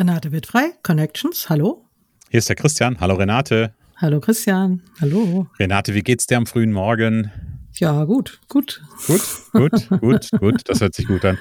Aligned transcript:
Renate 0.00 0.32
wird 0.32 0.46
frei, 0.46 0.72
Connections, 0.82 1.50
hallo. 1.50 1.84
Hier 2.30 2.38
ist 2.38 2.48
der 2.48 2.56
Christian. 2.56 2.98
Hallo 3.00 3.16
Renate. 3.16 3.74
Hallo 3.96 4.18
Christian, 4.18 4.82
hallo. 4.98 5.46
Renate, 5.58 5.92
wie 5.92 6.00
geht's 6.00 6.26
dir 6.26 6.38
am 6.38 6.46
frühen 6.46 6.72
Morgen? 6.72 7.30
Ja, 7.74 8.04
gut, 8.04 8.40
gut. 8.48 8.80
Gut, 9.06 9.20
gut, 9.52 10.00
gut, 10.00 10.30
gut. 10.40 10.62
Das 10.64 10.80
hört 10.80 10.94
sich 10.94 11.06
gut 11.06 11.22
an. 11.26 11.36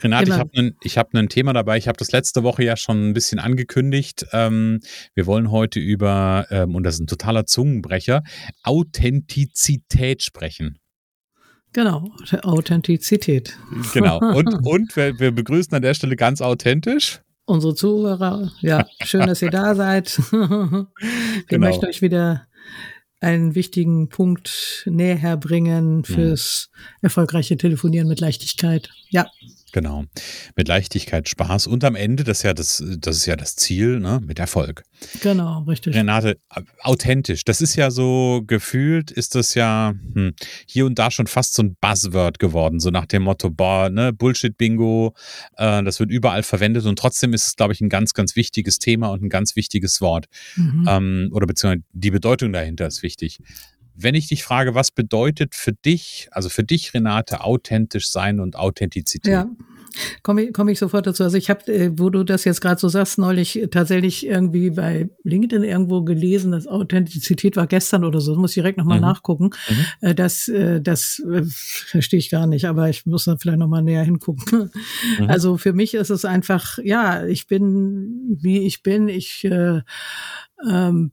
Renate, 0.00 0.26
Immer. 0.26 0.46
ich 0.84 0.96
habe 0.96 1.10
ein, 1.10 1.22
hab 1.24 1.28
Thema 1.28 1.52
dabei. 1.54 1.76
Ich 1.76 1.88
habe 1.88 1.96
das 1.96 2.12
letzte 2.12 2.44
Woche 2.44 2.62
ja 2.62 2.76
schon 2.76 3.10
ein 3.10 3.14
bisschen 3.14 3.40
angekündigt. 3.40 4.24
Ähm, 4.30 4.78
wir 5.14 5.26
wollen 5.26 5.50
heute 5.50 5.80
über, 5.80 6.46
ähm, 6.50 6.76
und 6.76 6.84
das 6.84 6.94
ist 6.94 7.00
ein 7.00 7.08
totaler 7.08 7.46
Zungenbrecher, 7.46 8.22
Authentizität 8.62 10.22
sprechen. 10.22 10.78
Genau, 11.72 12.12
Authentizität. 12.42 13.58
Genau. 13.92 14.20
Und, 14.20 14.54
und 14.64 14.94
wir, 14.94 15.18
wir 15.18 15.32
begrüßen 15.32 15.74
an 15.74 15.82
der 15.82 15.94
Stelle 15.94 16.14
ganz 16.14 16.40
authentisch 16.40 17.23
unsere 17.44 17.74
Zuhörer. 17.74 18.52
Ja, 18.60 18.86
schön, 19.02 19.26
dass 19.26 19.42
ihr 19.42 19.50
da 19.50 19.74
seid. 19.74 20.18
Wir 20.30 20.86
genau. 21.46 21.66
möchten 21.66 21.86
euch 21.86 22.02
wieder 22.02 22.46
einen 23.20 23.54
wichtigen 23.54 24.08
Punkt 24.08 24.84
näher 24.86 25.36
bringen 25.36 25.98
mhm. 25.98 26.04
fürs 26.04 26.70
erfolgreiche 27.00 27.56
Telefonieren 27.56 28.08
mit 28.08 28.20
Leichtigkeit. 28.20 28.90
Ja. 29.08 29.26
Genau. 29.74 30.04
Mit 30.54 30.68
Leichtigkeit, 30.68 31.28
Spaß 31.28 31.66
und 31.66 31.82
am 31.82 31.96
Ende, 31.96 32.22
das 32.22 32.38
ist 32.38 32.42
ja 32.44 32.54
das, 32.54 32.80
das 33.00 33.16
ist 33.16 33.26
ja 33.26 33.34
das 33.34 33.56
Ziel, 33.56 33.98
ne, 33.98 34.20
mit 34.24 34.38
Erfolg. 34.38 34.84
Genau, 35.20 35.64
richtig. 35.64 35.96
Renate, 35.96 36.38
authentisch. 36.80 37.42
Das 37.42 37.60
ist 37.60 37.74
ja 37.74 37.90
so 37.90 38.44
gefühlt, 38.46 39.10
ist 39.10 39.34
das 39.34 39.54
ja 39.56 39.94
hm, 40.14 40.34
hier 40.64 40.86
und 40.86 40.96
da 41.00 41.10
schon 41.10 41.26
fast 41.26 41.54
so 41.54 41.64
ein 41.64 41.76
Buzzword 41.80 42.38
geworden, 42.38 42.78
so 42.78 42.90
nach 42.90 43.06
dem 43.06 43.24
Motto, 43.24 43.50
boah, 43.50 43.90
ne, 43.90 44.12
Bullshit-Bingo, 44.12 45.12
äh, 45.56 45.82
das 45.82 45.98
wird 45.98 46.12
überall 46.12 46.44
verwendet 46.44 46.86
und 46.86 46.96
trotzdem 46.96 47.32
ist 47.32 47.48
es, 47.48 47.56
glaube 47.56 47.72
ich, 47.72 47.80
ein 47.80 47.88
ganz, 47.88 48.14
ganz 48.14 48.36
wichtiges 48.36 48.78
Thema 48.78 49.08
und 49.08 49.24
ein 49.24 49.28
ganz 49.28 49.56
wichtiges 49.56 50.00
Wort. 50.00 50.26
Mhm. 50.54 50.86
Ähm, 50.88 51.30
oder 51.32 51.48
beziehungsweise 51.48 51.82
die 51.92 52.12
Bedeutung 52.12 52.52
dahinter 52.52 52.86
ist 52.86 53.02
wichtig. 53.02 53.40
Wenn 53.94 54.14
ich 54.14 54.28
dich 54.28 54.42
frage, 54.42 54.74
was 54.74 54.90
bedeutet 54.90 55.54
für 55.54 55.72
dich, 55.72 56.28
also 56.32 56.48
für 56.48 56.64
dich, 56.64 56.94
Renate, 56.94 57.42
authentisch 57.42 58.10
sein 58.10 58.40
und 58.40 58.56
Authentizität? 58.56 59.32
Ja, 59.32 59.48
komme 60.22 60.42
ich, 60.42 60.52
komm 60.52 60.68
ich 60.68 60.78
sofort 60.78 61.06
dazu. 61.06 61.22
Also 61.22 61.36
ich 61.36 61.50
habe, 61.50 61.72
äh, 61.72 61.90
wo 61.96 62.10
du 62.10 62.24
das 62.24 62.44
jetzt 62.44 62.60
gerade 62.60 62.80
so 62.80 62.88
sagst, 62.88 63.18
neulich 63.18 63.68
tatsächlich 63.70 64.26
irgendwie 64.26 64.70
bei 64.70 65.08
LinkedIn 65.22 65.62
irgendwo 65.62 66.02
gelesen, 66.02 66.52
dass 66.52 66.66
Authentizität 66.66 67.56
war 67.56 67.66
gestern 67.66 68.04
oder 68.04 68.20
so. 68.20 68.32
Das 68.32 68.40
muss 68.40 68.50
ich 68.50 68.62
direkt 68.62 68.78
nochmal 68.78 68.98
mhm. 68.98 69.04
nachgucken. 69.04 69.50
Mhm. 69.68 70.08
Äh, 70.08 70.14
das, 70.14 70.48
äh, 70.48 70.80
das 70.80 71.22
verstehe 71.86 72.18
ich 72.18 72.30
gar 72.30 72.46
nicht, 72.46 72.64
aber 72.64 72.88
ich 72.88 73.06
muss 73.06 73.24
da 73.24 73.36
vielleicht 73.36 73.58
nochmal 73.58 73.82
näher 73.82 74.04
hingucken. 74.04 74.70
Mhm. 75.18 75.28
Also 75.28 75.56
für 75.56 75.72
mich 75.72 75.94
ist 75.94 76.10
es 76.10 76.24
einfach, 76.24 76.78
ja, 76.82 77.24
ich 77.26 77.46
bin, 77.46 78.36
wie 78.40 78.66
ich 78.66 78.82
bin. 78.82 79.08
Ich 79.08 79.44
äh, 79.44 79.80
ähm, 80.68 81.12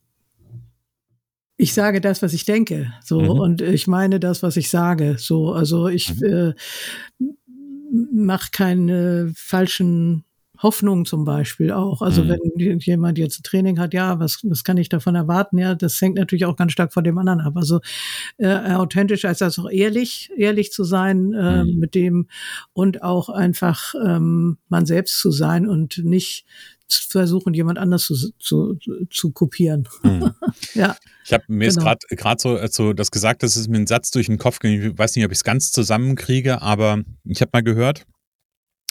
ich 1.62 1.76
sage 1.76 2.02
das, 2.02 2.24
was 2.24 2.34
ich 2.34 2.46
denke, 2.46 2.92
so 3.04 3.22
mhm. 3.22 3.30
und 3.30 3.62
ich 3.62 3.86
meine 3.86 4.20
das, 4.20 4.42
was 4.42 4.58
ich 4.58 4.72
sage, 4.72 5.18
so. 5.20 5.54
Also 5.54 5.88
ich 5.88 6.20
mhm. 6.20 6.26
äh, 6.26 6.54
mache 8.12 8.50
keine 8.52 9.32
falschen 9.36 10.26
Hoffnungen 10.62 11.06
zum 11.06 11.26
Beispiel 11.26 11.72
auch. 11.72 12.02
Also 12.02 12.24
mhm. 12.24 12.38
wenn 12.56 12.80
jemand 12.80 13.18
jetzt 13.18 13.40
ein 13.40 13.44
Training 13.44 13.80
hat, 13.80 13.94
ja, 13.94 14.20
was, 14.20 14.40
was 14.44 14.64
kann 14.64 14.78
ich 14.78 14.90
davon 14.90 15.16
erwarten? 15.16 15.58
Ja, 15.58 15.76
das 15.76 16.00
hängt 16.02 16.16
natürlich 16.16 16.46
auch 16.46 16.56
ganz 16.56 16.72
stark 16.72 16.94
von 16.94 17.04
dem 17.04 17.18
anderen 17.18 17.42
ab. 17.42 17.54
Also 17.56 17.80
äh, 18.38 18.74
authentisch 18.74 19.26
als 19.26 19.42
auch 19.42 19.70
ehrlich, 19.70 20.32
ehrlich 20.38 20.72
zu 20.72 20.84
sein 20.84 21.34
äh, 21.34 21.64
mhm. 21.64 21.80
mit 21.80 21.96
dem 21.96 22.28
und 22.74 23.04
auch 23.04 23.30
einfach 23.30 23.94
ähm, 24.06 24.58
man 24.70 24.86
selbst 24.86 25.20
zu 25.20 25.32
sein 25.32 25.68
und 25.68 26.00
nicht 26.04 26.46
versuchen, 26.94 27.54
jemand 27.54 27.80
anders 27.80 28.06
zu, 28.06 28.32
zu, 28.38 28.78
zu 29.10 29.32
kopieren. 29.32 29.88
Hm. 30.02 30.32
ja. 30.74 30.96
Ich 31.26 31.34
habe 31.34 31.44
mir 31.48 31.70
genau. 31.70 31.92
ist 31.92 32.10
gerade 32.10 32.42
so, 32.42 32.56
also 32.58 32.94
das 32.94 33.12
gesagt, 33.12 33.44
das 33.44 33.56
ist 33.56 33.70
mir 33.70 33.78
ein 33.78 33.88
Satz 33.88 34.12
durch 34.12 34.26
den 34.26 34.38
Kopf 34.38 34.60
gegangen. 34.60 34.92
Ich 34.92 34.98
weiß 34.98 35.16
nicht, 35.16 35.26
ob 35.26 35.32
ich 35.32 35.38
es 35.38 35.44
ganz 35.44 35.72
zusammenkriege, 35.72 36.62
aber 36.62 37.02
ich 37.24 37.42
habe 37.42 37.52
mal 37.54 37.64
gehört, 37.64 38.06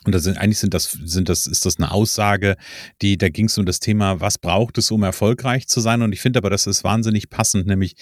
und 0.04 0.14
das 0.14 0.22
sind, 0.22 0.38
eigentlich 0.38 0.58
sind 0.58 0.72
das, 0.72 0.90
sind 0.92 1.28
das, 1.28 1.46
ist 1.46 1.66
das 1.66 1.76
eine 1.78 1.90
Aussage, 1.90 2.56
die, 3.02 3.18
da 3.18 3.28
ging 3.28 3.46
es 3.46 3.58
um 3.58 3.66
das 3.66 3.80
Thema, 3.80 4.20
was 4.20 4.38
braucht 4.38 4.78
es, 4.78 4.90
um 4.90 5.02
erfolgreich 5.02 5.68
zu 5.68 5.80
sein? 5.80 6.00
Und 6.00 6.12
ich 6.12 6.20
finde 6.20 6.38
aber, 6.38 6.48
das 6.48 6.66
ist 6.66 6.84
wahnsinnig 6.84 7.28
passend, 7.28 7.66
nämlich, 7.66 7.96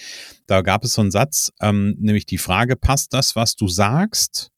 da 0.47 0.61
gab 0.61 0.85
es 0.85 0.93
so 0.93 1.01
einen 1.01 1.11
Satz, 1.11 1.51
ähm, 1.59 1.95
nämlich 1.99 2.25
die 2.25 2.37
Frage, 2.37 2.77
passt 2.77 3.13
das, 3.13 3.35
was 3.35 3.55
du 3.55 3.67
sagst, 3.67 4.51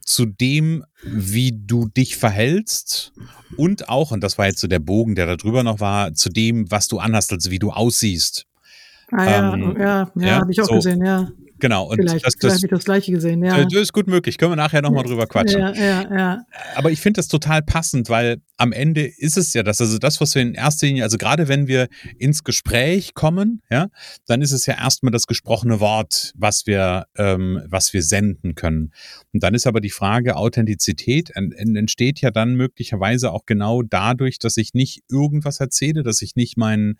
zu 0.00 0.26
dem, 0.26 0.84
wie 1.04 1.52
du 1.54 1.86
dich 1.86 2.16
verhältst 2.16 3.12
und 3.56 3.88
auch, 3.88 4.10
und 4.10 4.24
das 4.24 4.38
war 4.38 4.46
jetzt 4.46 4.60
so 4.60 4.66
der 4.66 4.80
Bogen, 4.80 5.14
der 5.14 5.26
da 5.26 5.36
drüber 5.36 5.62
noch 5.62 5.78
war, 5.78 6.14
zu 6.14 6.28
dem, 6.28 6.68
was 6.70 6.88
du 6.88 6.98
anhast, 6.98 7.32
also 7.32 7.52
wie 7.52 7.60
du 7.60 7.70
aussiehst. 7.70 8.46
Ah 9.12 9.24
ja, 9.24 9.54
ähm, 9.54 9.76
ja, 9.78 10.12
ja, 10.14 10.26
ja 10.26 10.40
habe 10.40 10.50
ich 10.50 10.60
auch 10.60 10.66
so, 10.66 10.74
gesehen, 10.74 11.04
ja. 11.04 11.30
Genau. 11.60 11.84
Und 11.88 11.98
vielleicht 11.98 12.26
das, 12.26 12.34
das, 12.36 12.54
habe 12.54 12.66
ich 12.66 12.70
das 12.70 12.84
Gleiche 12.84 13.12
gesehen, 13.12 13.44
ja. 13.44 13.64
Das 13.64 13.72
ist 13.74 13.92
gut 13.92 14.06
möglich. 14.06 14.38
Können 14.38 14.52
wir 14.52 14.56
nachher 14.56 14.82
nochmal 14.82 15.04
drüber 15.04 15.26
quatschen. 15.26 15.60
Ja, 15.60 15.72
ja, 15.72 16.16
ja. 16.16 16.38
Aber 16.74 16.90
ich 16.90 17.00
finde 17.00 17.18
das 17.18 17.28
total 17.28 17.62
passend, 17.62 18.08
weil 18.08 18.38
am 18.56 18.72
Ende 18.72 19.06
ist 19.06 19.38
es 19.38 19.54
ja 19.54 19.62
das, 19.62 19.80
also 19.80 19.98
das, 19.98 20.20
was 20.20 20.34
wir 20.34 20.42
in 20.42 20.54
erster 20.54 20.86
Linie, 20.86 21.02
also 21.02 21.16
gerade 21.16 21.48
wenn 21.48 21.66
wir 21.66 21.88
ins 22.18 22.44
Gespräch 22.44 23.14
kommen, 23.14 23.62
ja, 23.70 23.88
dann 24.26 24.42
ist 24.42 24.52
es 24.52 24.66
ja 24.66 24.74
erstmal 24.74 25.12
das 25.12 25.26
gesprochene 25.26 25.80
Wort, 25.80 26.32
was 26.36 26.66
wir, 26.66 27.06
ähm, 27.16 27.62
was 27.66 27.92
wir 27.92 28.02
senden 28.02 28.54
können. 28.54 28.92
Und 29.32 29.42
dann 29.42 29.54
ist 29.54 29.66
aber 29.66 29.80
die 29.80 29.90
Frage, 29.90 30.36
Authentizität 30.36 31.30
entsteht 31.34 32.20
ja 32.20 32.30
dann 32.30 32.54
möglicherweise 32.54 33.32
auch 33.32 33.46
genau 33.46 33.82
dadurch, 33.82 34.38
dass 34.38 34.56
ich 34.56 34.74
nicht 34.74 35.02
irgendwas 35.08 35.60
erzähle, 35.60 36.02
dass 36.02 36.20
ich 36.20 36.36
nicht 36.36 36.56
meinen 36.56 36.98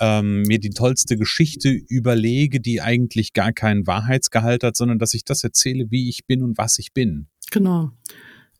ähm, 0.00 0.42
mir 0.42 0.58
die 0.58 0.70
tollste 0.70 1.16
Geschichte 1.16 1.70
überlege, 1.70 2.60
die 2.60 2.80
eigentlich 2.80 3.32
gar 3.32 3.52
keinen 3.52 3.86
Wahrheitsgehalt 3.86 4.64
hat, 4.64 4.76
sondern 4.76 4.98
dass 4.98 5.14
ich 5.14 5.24
das 5.24 5.44
erzähle, 5.44 5.90
wie 5.90 6.08
ich 6.08 6.26
bin 6.26 6.42
und 6.42 6.58
was 6.58 6.78
ich 6.78 6.92
bin. 6.92 7.26
Genau. 7.50 7.90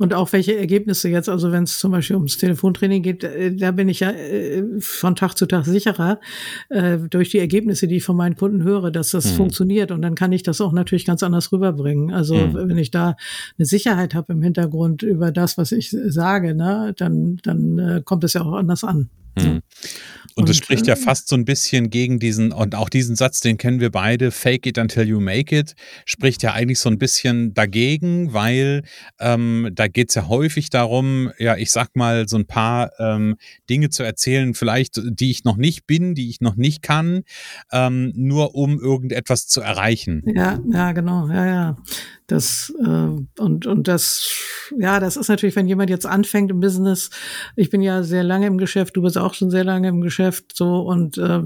Und 0.01 0.15
auch 0.15 0.33
welche 0.33 0.57
Ergebnisse 0.57 1.11
jetzt, 1.11 1.29
also 1.29 1.53
wenn 1.53 1.65
es 1.65 1.79
zum 1.79 1.93
Beispiel 1.93 2.17
ums 2.17 2.39
Telefontraining 2.39 3.03
geht, 3.03 3.23
äh, 3.23 3.55
da 3.55 3.71
bin 3.71 3.87
ich 3.91 4.01
ja 4.01 4.11
äh, 4.11 4.65
von 4.81 5.15
Tag 5.15 5.35
zu 5.35 5.45
Tag 5.45 5.67
sicherer 5.67 6.21
äh, 6.71 6.97
durch 6.97 7.29
die 7.29 7.39
Ergebnisse, 7.39 7.87
die 7.87 7.97
ich 7.97 8.05
von 8.05 8.17
meinen 8.17 8.35
Kunden 8.35 8.63
höre, 8.63 8.91
dass 8.91 9.11
das 9.11 9.33
mhm. 9.33 9.37
funktioniert. 9.37 9.91
Und 9.91 10.01
dann 10.01 10.15
kann 10.15 10.33
ich 10.33 10.43
das 10.43 10.63
auch 10.63 10.73
natürlich 10.73 11.05
ganz 11.05 11.23
anders 11.23 11.53
rüberbringen. 11.53 12.15
Also 12.15 12.35
mhm. 12.35 12.71
wenn 12.71 12.79
ich 12.79 12.91
da 12.91 13.15
eine 13.59 13.67
Sicherheit 13.67 14.15
habe 14.15 14.33
im 14.33 14.43
Hintergrund 14.43 15.03
über 15.03 15.33
das, 15.33 15.59
was 15.59 15.71
ich 15.71 15.91
sage, 15.91 16.55
ne, 16.55 16.95
dann, 16.97 17.37
dann 17.43 18.03
kommt 18.07 18.25
es 18.25 18.33
ja 18.33 18.41
auch 18.41 18.55
anders 18.55 18.85
an. 18.85 19.11
Mhm. 19.37 19.63
Und, 20.37 20.49
das 20.49 20.57
spricht 20.57 20.87
ja 20.87 20.95
äh, 20.95 20.97
fast 20.97 21.29
so 21.29 21.37
ein 21.37 21.45
bisschen 21.45 21.91
gegen 21.91 22.19
diesen, 22.19 22.53
und 22.53 22.75
auch 22.75 22.89
diesen 22.89 23.17
Satz, 23.17 23.41
den 23.41 23.59
kennen 23.59 23.81
wir 23.81 23.91
beide, 23.91 24.31
fake 24.31 24.67
it 24.67 24.79
until 24.79 25.07
you 25.07 25.21
make 25.21 25.57
it, 25.57 25.75
spricht 26.05 26.43
ja 26.43 26.53
eigentlich 26.53 26.79
so 26.79 26.89
ein 26.89 26.99
bisschen 26.99 27.53
dagegen, 27.53 28.33
weil 28.33 28.83
ähm, 29.19 29.71
da 29.73 29.89
geht 29.89 30.11
es 30.11 30.15
ja 30.15 30.29
häufig 30.29 30.71
darum, 30.71 31.31
ja, 31.39 31.57
ich 31.57 31.71
sag 31.71 31.97
mal, 31.97 32.29
so 32.29 32.37
ein 32.37 32.47
paar 32.47 32.91
ähm, 32.99 33.37
Dinge 33.69 33.91
zu 33.91 34.03
erzählen, 34.03 34.55
vielleicht, 34.55 35.01
die 35.05 35.31
ich 35.31 35.45
noch 35.45 35.57
nicht 35.57 35.87
bin, 35.87 36.15
die 36.15 36.31
ich 36.31 36.41
noch 36.41 36.57
nicht 36.57 36.83
kann, 36.83 37.23
ähm, 37.73 38.13
nur 38.15 38.55
um 38.55 38.79
irgendetwas 38.81 39.47
zu 39.47 39.61
erreichen. 39.61 40.23
Ja, 40.27 40.61
ja, 40.71 40.93
genau, 40.93 41.29
ja, 41.29 41.47
ja. 41.47 41.77
Das 42.31 42.73
äh, 42.79 43.43
und 43.43 43.67
und 43.67 43.89
das 43.89 44.31
ja, 44.79 45.01
das 45.01 45.17
ist 45.17 45.29
natürlich, 45.29 45.57
wenn 45.57 45.67
jemand 45.67 45.91
jetzt 45.91 46.07
anfängt 46.07 46.51
im 46.53 46.61
Business. 46.61 47.11
Ich 47.57 47.71
bin 47.71 47.83
ja 47.83 48.05
sehr 48.05 48.23
lange 48.23 48.47
im 48.47 48.57
Geschäft, 48.57 48.97
du 48.97 49.03
bist 49.03 49.19
auch 49.19 49.35
schon 49.35 49.51
sehr 49.51 49.65
lange 49.65 49.89
im 49.89 50.01
Geschäft, 50.01 50.57
so 50.57 50.83
und 50.83 51.19
äh, 51.19 51.43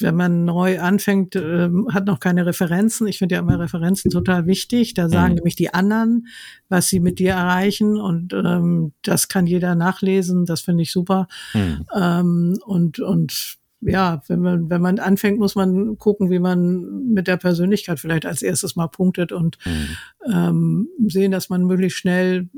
wenn 0.00 0.14
man 0.14 0.44
neu 0.44 0.78
anfängt, 0.78 1.36
äh, 1.36 1.70
hat 1.90 2.06
noch 2.06 2.20
keine 2.20 2.44
Referenzen. 2.44 3.06
Ich 3.06 3.16
finde 3.16 3.36
ja 3.36 3.40
immer 3.40 3.58
Referenzen 3.58 4.10
total 4.10 4.46
wichtig. 4.46 4.92
Da 4.92 5.08
sagen 5.08 5.30
mhm. 5.30 5.36
nämlich 5.36 5.56
die 5.56 5.72
anderen, 5.72 6.26
was 6.68 6.88
sie 6.88 7.00
mit 7.00 7.18
dir 7.18 7.32
erreichen 7.32 7.98
und 7.98 8.34
ähm, 8.34 8.92
das 9.02 9.28
kann 9.28 9.46
jeder 9.46 9.74
nachlesen. 9.74 10.44
Das 10.44 10.60
finde 10.60 10.82
ich 10.82 10.92
super. 10.92 11.28
Mhm. 11.54 11.86
Ähm, 11.94 12.58
und 12.66 13.00
und 13.00 13.61
ja, 13.82 14.22
wenn 14.28 14.40
man, 14.40 14.70
wenn 14.70 14.80
man 14.80 14.98
anfängt, 14.98 15.38
muss 15.38 15.54
man 15.54 15.98
gucken, 15.98 16.30
wie 16.30 16.38
man 16.38 17.12
mit 17.12 17.26
der 17.26 17.36
Persönlichkeit 17.36 17.98
vielleicht 17.98 18.26
als 18.26 18.42
erstes 18.42 18.76
mal 18.76 18.86
punktet 18.86 19.32
und 19.32 19.58
mhm. 19.64 20.32
ähm, 20.32 20.88
sehen, 21.08 21.32
dass 21.32 21.48
man 21.48 21.64
möglichst 21.66 21.98
schnell 21.98 22.48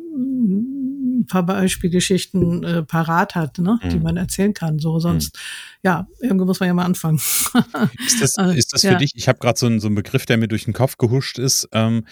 ein 1.25 1.27
paar 1.27 1.45
Beispielgeschichten 1.45 2.63
äh, 2.63 2.83
parat 2.83 3.35
hat, 3.35 3.59
ne, 3.59 3.79
mhm. 3.83 3.89
die 3.89 3.99
man 3.99 4.17
erzählen 4.17 4.55
kann. 4.55 4.79
So, 4.79 4.99
sonst, 4.99 5.37
mhm. 5.37 5.89
ja, 5.89 6.09
irgendwo 6.21 6.45
muss 6.45 6.61
man 6.61 6.69
ja 6.69 6.75
mal 6.75 6.85
anfangen. 6.85 7.19
ist 8.07 8.21
das, 8.21 8.37
äh, 8.39 8.57
ist 8.57 8.73
das 8.73 8.83
für 8.83 8.89
ja. 8.89 8.99
dich, 8.99 9.13
ich 9.17 9.29
habe 9.29 9.39
gerade 9.39 9.59
so, 9.59 9.79
so 9.79 9.89
einen 9.89 9.97
Begriff, 9.97 10.27
der 10.27 10.37
mir 10.37 10.49
durch 10.49 10.65
den 10.65 10.75
Kopf 10.75 10.99
gehuscht 10.99 11.39
ist, 11.39 11.69
ähm, 11.73 12.05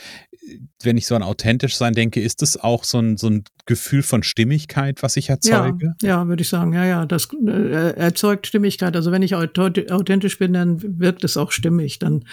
wenn 0.82 0.96
ich 0.96 1.06
so 1.06 1.14
an 1.14 1.22
authentisch 1.22 1.76
sein 1.76 1.94
denke, 1.94 2.20
ist 2.20 2.42
das 2.42 2.56
auch 2.56 2.84
so 2.84 2.98
ein, 2.98 3.16
so 3.16 3.28
ein 3.28 3.44
Gefühl 3.66 4.02
von 4.02 4.22
Stimmigkeit, 4.22 5.02
was 5.02 5.16
ich 5.16 5.28
erzeuge? 5.28 5.94
Ja, 6.02 6.08
ja 6.08 6.28
würde 6.28 6.42
ich 6.42 6.48
sagen. 6.48 6.72
Ja, 6.72 6.84
ja, 6.84 7.06
das 7.06 7.28
äh, 7.46 7.94
erzeugt 7.96 8.48
Stimmigkeit. 8.48 8.96
Also 8.96 9.12
wenn 9.12 9.22
ich 9.22 9.36
authentisch 9.36 10.38
bin, 10.38 10.52
dann 10.52 10.98
wirkt 10.98 11.22
es 11.22 11.36
auch 11.36 11.52
stimmig. 11.52 12.00
Dann, 12.00 12.24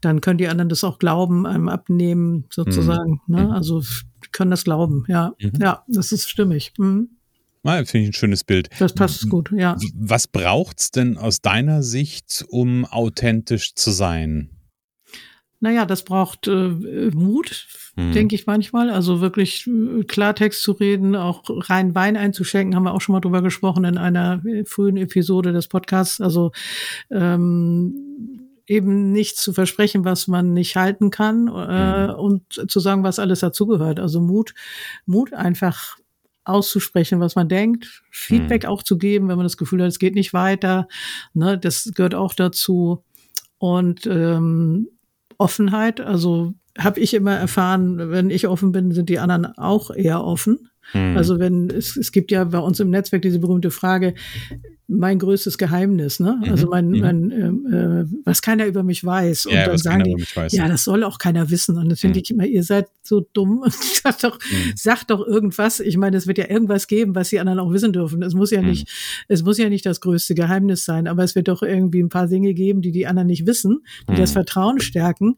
dann 0.00 0.22
können 0.22 0.38
die 0.38 0.48
anderen 0.48 0.70
das 0.70 0.82
auch 0.82 0.98
glauben, 0.98 1.46
einem 1.46 1.68
abnehmen, 1.68 2.46
sozusagen. 2.50 3.20
Mhm. 3.26 3.36
Ne? 3.36 3.44
Mhm. 3.44 3.50
Also 3.50 3.82
können 4.32 4.50
das 4.50 4.64
glauben. 4.64 5.04
Ja, 5.08 5.34
mhm. 5.40 5.52
ja, 5.60 5.84
das 5.88 6.12
ist 6.12 6.28
stimmig. 6.28 6.72
Mhm. 6.78 7.10
Ah, 7.64 7.84
Finde 7.84 8.04
ich 8.04 8.10
ein 8.10 8.14
schönes 8.14 8.44
Bild. 8.44 8.70
Das 8.78 8.94
passt 8.94 9.28
gut, 9.28 9.52
ja. 9.54 9.76
Was 9.94 10.26
braucht 10.26 10.80
es 10.80 10.90
denn 10.90 11.18
aus 11.18 11.40
deiner 11.40 11.82
Sicht, 11.82 12.44
um 12.48 12.86
authentisch 12.86 13.74
zu 13.74 13.90
sein? 13.90 14.50
Naja, 15.60 15.86
das 15.86 16.04
braucht 16.04 16.46
äh, 16.46 17.10
Mut, 17.12 17.66
hm. 17.96 18.12
denke 18.12 18.36
ich 18.36 18.46
manchmal. 18.46 18.90
Also 18.90 19.20
wirklich 19.20 19.66
äh, 19.66 20.04
Klartext 20.04 20.62
zu 20.62 20.72
reden, 20.72 21.16
auch 21.16 21.42
rein 21.48 21.96
Wein 21.96 22.16
einzuschenken, 22.16 22.76
haben 22.76 22.84
wir 22.84 22.94
auch 22.94 23.00
schon 23.00 23.12
mal 23.12 23.20
drüber 23.20 23.42
gesprochen 23.42 23.84
in 23.84 23.98
einer 23.98 24.40
äh, 24.46 24.64
frühen 24.64 24.96
Episode 24.96 25.52
des 25.52 25.66
Podcasts. 25.66 26.20
Also 26.20 26.52
ähm, 27.10 28.07
eben 28.68 29.12
nicht 29.12 29.38
zu 29.38 29.52
versprechen, 29.52 30.04
was 30.04 30.28
man 30.28 30.52
nicht 30.52 30.76
halten 30.76 31.10
kann 31.10 31.48
äh, 31.48 32.08
mhm. 32.08 32.14
und 32.14 32.70
zu 32.70 32.80
sagen, 32.80 33.02
was 33.02 33.18
alles 33.18 33.40
dazugehört. 33.40 33.98
Also 33.98 34.20
Mut, 34.20 34.54
Mut 35.06 35.32
einfach 35.32 35.96
auszusprechen, 36.44 37.20
was 37.20 37.34
man 37.34 37.48
denkt, 37.48 38.02
Feedback 38.10 38.64
mhm. 38.64 38.68
auch 38.68 38.82
zu 38.82 38.98
geben, 38.98 39.28
wenn 39.28 39.36
man 39.36 39.46
das 39.46 39.56
Gefühl 39.56 39.82
hat, 39.82 39.88
es 39.88 39.98
geht 39.98 40.14
nicht 40.14 40.32
weiter. 40.32 40.88
Ne, 41.34 41.58
das 41.58 41.90
gehört 41.94 42.14
auch 42.14 42.34
dazu. 42.34 43.04
Und 43.58 44.06
ähm, 44.06 44.88
Offenheit. 45.38 46.00
Also 46.00 46.54
habe 46.78 47.00
ich 47.00 47.14
immer 47.14 47.34
erfahren, 47.34 48.10
wenn 48.10 48.30
ich 48.30 48.46
offen 48.46 48.72
bin, 48.72 48.92
sind 48.92 49.08
die 49.08 49.18
anderen 49.18 49.46
auch 49.56 49.90
eher 49.90 50.22
offen. 50.22 50.68
Hm. 50.92 51.16
Also 51.16 51.38
wenn 51.38 51.70
es, 51.70 51.96
es 51.96 52.12
gibt 52.12 52.30
ja 52.30 52.44
bei 52.44 52.58
uns 52.58 52.80
im 52.80 52.90
Netzwerk 52.90 53.22
diese 53.22 53.38
berühmte 53.38 53.70
Frage, 53.70 54.14
mein 54.90 55.18
größtes 55.18 55.58
Geheimnis, 55.58 56.18
ne? 56.18 56.40
Mhm. 56.42 56.50
Also 56.50 56.66
mein, 56.66 56.88
mhm. 56.88 57.00
mein 57.00 57.30
äh, 57.30 58.04
was 58.24 58.40
keiner 58.40 58.66
über 58.66 58.82
mich 58.82 59.04
weiß. 59.04 59.44
Und 59.46 59.52
ja, 59.52 59.66
dann 59.66 59.76
sagen 59.76 60.04
die, 60.04 60.16
ja, 60.48 60.66
das 60.66 60.84
soll 60.84 61.04
auch 61.04 61.18
keiner 61.18 61.50
wissen. 61.50 61.76
Und 61.76 61.90
das 61.90 62.00
finde 62.00 62.18
mhm. 62.18 62.22
ich 62.22 62.30
immer, 62.30 62.46
ihr 62.46 62.62
seid 62.62 62.88
so 63.02 63.20
dumm 63.34 63.58
und 63.64 63.72
sagt 63.72 64.24
doch, 64.24 64.38
mhm. 64.38 64.72
sagt 64.74 65.10
doch 65.10 65.26
irgendwas. 65.26 65.80
Ich 65.80 65.98
meine, 65.98 66.16
es 66.16 66.26
wird 66.26 66.38
ja 66.38 66.48
irgendwas 66.48 66.86
geben, 66.86 67.14
was 67.14 67.28
die 67.28 67.38
anderen 67.38 67.58
auch 67.58 67.70
wissen 67.70 67.92
dürfen. 67.92 68.22
Es 68.22 68.32
muss 68.32 68.50
ja 68.50 68.62
mhm. 68.62 68.68
nicht, 68.68 68.88
es 69.28 69.42
muss 69.42 69.58
ja 69.58 69.68
nicht 69.68 69.84
das 69.84 70.00
größte 70.00 70.34
Geheimnis 70.34 70.86
sein, 70.86 71.06
aber 71.06 71.22
es 71.22 71.34
wird 71.34 71.48
doch 71.48 71.62
irgendwie 71.62 72.02
ein 72.02 72.08
paar 72.08 72.26
Dinge 72.26 72.54
geben, 72.54 72.80
die 72.80 72.90
die 72.90 73.06
anderen 73.06 73.26
nicht 73.26 73.46
wissen, 73.46 73.84
die 74.08 74.16
das 74.16 74.30
mhm. 74.30 74.34
Vertrauen 74.34 74.80
stärken. 74.80 75.36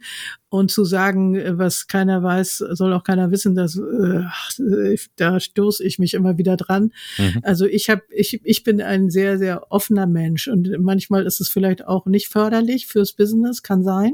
Und 0.48 0.72
zu 0.72 0.84
sagen, 0.84 1.40
was 1.58 1.86
keiner 1.86 2.24
weiß, 2.24 2.58
soll 2.70 2.92
auch 2.92 3.04
keiner 3.04 3.30
wissen, 3.30 3.54
dass 3.54 3.76
äh, 3.76 4.96
da 5.14 5.38
stoße 5.38 5.84
ich 5.84 6.00
mich 6.00 6.14
immer 6.14 6.38
wieder 6.38 6.56
dran. 6.56 6.90
Also 7.42 7.66
ich 7.66 7.88
habe, 7.88 8.02
ich, 8.10 8.40
ich 8.42 8.64
bin 8.64 8.80
ein 8.80 9.10
sehr 9.10 9.38
sehr 9.40 9.72
offener 9.72 10.06
Mensch 10.06 10.46
und 10.46 10.70
manchmal 10.78 11.26
ist 11.26 11.40
es 11.40 11.48
vielleicht 11.48 11.86
auch 11.86 12.06
nicht 12.06 12.28
förderlich 12.28 12.86
fürs 12.86 13.12
Business, 13.14 13.62
kann 13.62 13.82
sein, 13.82 14.12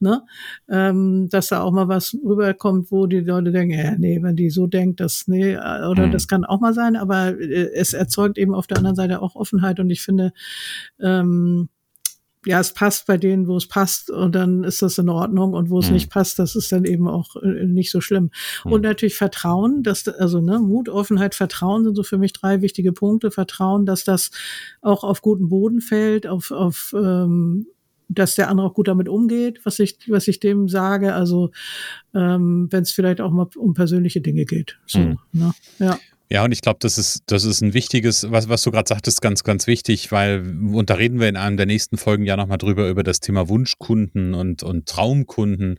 ne? 0.00 0.22
Ähm, 0.68 1.28
dass 1.30 1.48
da 1.48 1.62
auch 1.62 1.70
mal 1.70 1.86
was 1.86 2.16
rüberkommt, 2.24 2.90
wo 2.90 3.06
die 3.06 3.20
Leute 3.20 3.52
denken, 3.52 3.78
ja, 3.78 3.96
nee, 3.96 4.20
wenn 4.22 4.34
die 4.34 4.50
so 4.50 4.66
denkt, 4.66 4.98
das, 5.00 5.28
nee, 5.28 5.56
oder 5.56 6.08
mhm. 6.08 6.10
das 6.10 6.26
kann 6.26 6.44
auch 6.44 6.60
mal 6.60 6.74
sein, 6.74 6.96
aber 6.96 7.38
äh, 7.38 7.70
es 7.74 7.92
erzeugt 7.92 8.38
eben 8.38 8.54
auf 8.54 8.66
der 8.66 8.78
anderen 8.78 8.96
Seite 8.96 9.22
auch 9.22 9.36
Offenheit 9.36 9.78
und 9.78 9.90
ich 9.90 10.02
finde, 10.02 10.32
ähm, 11.00 11.68
ja, 12.44 12.60
es 12.60 12.72
passt 12.72 13.06
bei 13.06 13.16
denen, 13.16 13.46
wo 13.46 13.56
es 13.56 13.68
passt 13.68 14.10
und 14.10 14.34
dann 14.34 14.64
ist 14.64 14.82
das 14.82 14.98
in 14.98 15.08
Ordnung 15.08 15.52
und 15.52 15.70
wo 15.70 15.78
es 15.78 15.88
mhm. 15.88 15.94
nicht 15.94 16.10
passt, 16.10 16.38
das 16.38 16.56
ist 16.56 16.72
dann 16.72 16.84
eben 16.84 17.08
auch 17.08 17.36
äh, 17.36 17.66
nicht 17.66 17.90
so 17.90 18.00
schlimm. 18.00 18.30
Mhm. 18.64 18.72
Und 18.72 18.80
natürlich 18.82 19.14
Vertrauen, 19.14 19.82
dass, 19.82 20.08
also 20.08 20.40
ne, 20.40 20.58
Mut, 20.58 20.88
Offenheit, 20.88 21.34
Vertrauen 21.34 21.84
sind 21.84 21.94
so 21.94 22.02
für 22.02 22.18
mich 22.18 22.32
drei 22.32 22.60
wichtige 22.60 22.92
Punkte. 22.92 23.30
Vertrauen, 23.30 23.86
dass 23.86 24.04
das 24.04 24.30
auch 24.80 25.04
auf 25.04 25.22
guten 25.22 25.48
Boden 25.48 25.80
fällt, 25.80 26.26
auf, 26.26 26.50
auf 26.50 26.94
ähm, 26.96 27.66
dass 28.08 28.34
der 28.34 28.48
andere 28.48 28.66
auch 28.66 28.74
gut 28.74 28.88
damit 28.88 29.08
umgeht, 29.08 29.60
was 29.64 29.78
ich, 29.78 29.98
was 30.08 30.28
ich 30.28 30.40
dem 30.40 30.68
sage. 30.68 31.14
Also 31.14 31.50
ähm, 32.14 32.68
wenn 32.70 32.82
es 32.82 32.92
vielleicht 32.92 33.20
auch 33.20 33.30
mal 33.30 33.48
um 33.56 33.74
persönliche 33.74 34.20
Dinge 34.20 34.44
geht. 34.44 34.78
So, 34.86 34.98
mhm. 34.98 35.18
ne? 35.32 35.52
Ja. 35.78 35.98
Ja, 36.32 36.46
und 36.46 36.52
ich 36.52 36.62
glaube, 36.62 36.78
das 36.80 36.96
ist, 36.96 37.24
das 37.26 37.44
ist 37.44 37.60
ein 37.60 37.74
wichtiges, 37.74 38.30
was, 38.30 38.48
was 38.48 38.62
du 38.62 38.70
gerade 38.70 38.88
sagtest, 38.88 39.20
ganz, 39.20 39.44
ganz 39.44 39.66
wichtig, 39.66 40.12
weil, 40.12 40.40
und 40.72 40.88
da 40.88 40.94
reden 40.94 41.20
wir 41.20 41.28
in 41.28 41.36
einem 41.36 41.58
der 41.58 41.66
nächsten 41.66 41.98
Folgen 41.98 42.24
ja 42.24 42.38
nochmal 42.38 42.56
drüber, 42.56 42.88
über 42.88 43.02
das 43.02 43.20
Thema 43.20 43.50
Wunschkunden 43.50 44.32
und, 44.32 44.62
und 44.62 44.88
Traumkunden. 44.88 45.78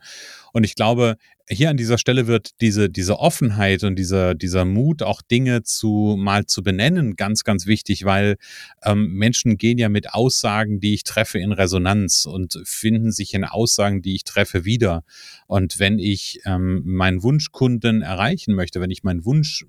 Und 0.52 0.62
ich 0.62 0.76
glaube, 0.76 1.16
hier 1.48 1.68
an 1.70 1.76
dieser 1.76 1.98
Stelle 1.98 2.28
wird 2.28 2.52
diese, 2.60 2.88
diese 2.88 3.18
Offenheit 3.18 3.82
und 3.82 3.96
dieser, 3.96 4.36
dieser 4.36 4.64
Mut, 4.64 5.02
auch 5.02 5.22
Dinge 5.22 5.64
zu 5.64 6.14
mal 6.16 6.46
zu 6.46 6.62
benennen, 6.62 7.16
ganz, 7.16 7.42
ganz 7.42 7.66
wichtig, 7.66 8.04
weil 8.04 8.36
ähm, 8.84 9.12
Menschen 9.14 9.58
gehen 9.58 9.76
ja 9.76 9.88
mit 9.88 10.14
Aussagen, 10.14 10.78
die 10.78 10.94
ich 10.94 11.02
treffe, 11.02 11.38
in 11.40 11.52
Resonanz 11.52 12.26
und 12.26 12.60
finden 12.64 13.10
sich 13.10 13.34
in 13.34 13.44
Aussagen, 13.44 14.00
die 14.00 14.14
ich 14.14 14.22
treffe, 14.22 14.64
wieder. 14.64 15.02
Und 15.48 15.80
wenn 15.80 15.98
ich 15.98 16.40
ähm, 16.46 16.82
meinen 16.84 17.24
Wunschkunden 17.24 18.02
erreichen 18.02 18.54
möchte, 18.54 18.80
wenn 18.80 18.90
ich 18.90 19.02
meinen 19.02 19.24
Wunsch 19.24 19.66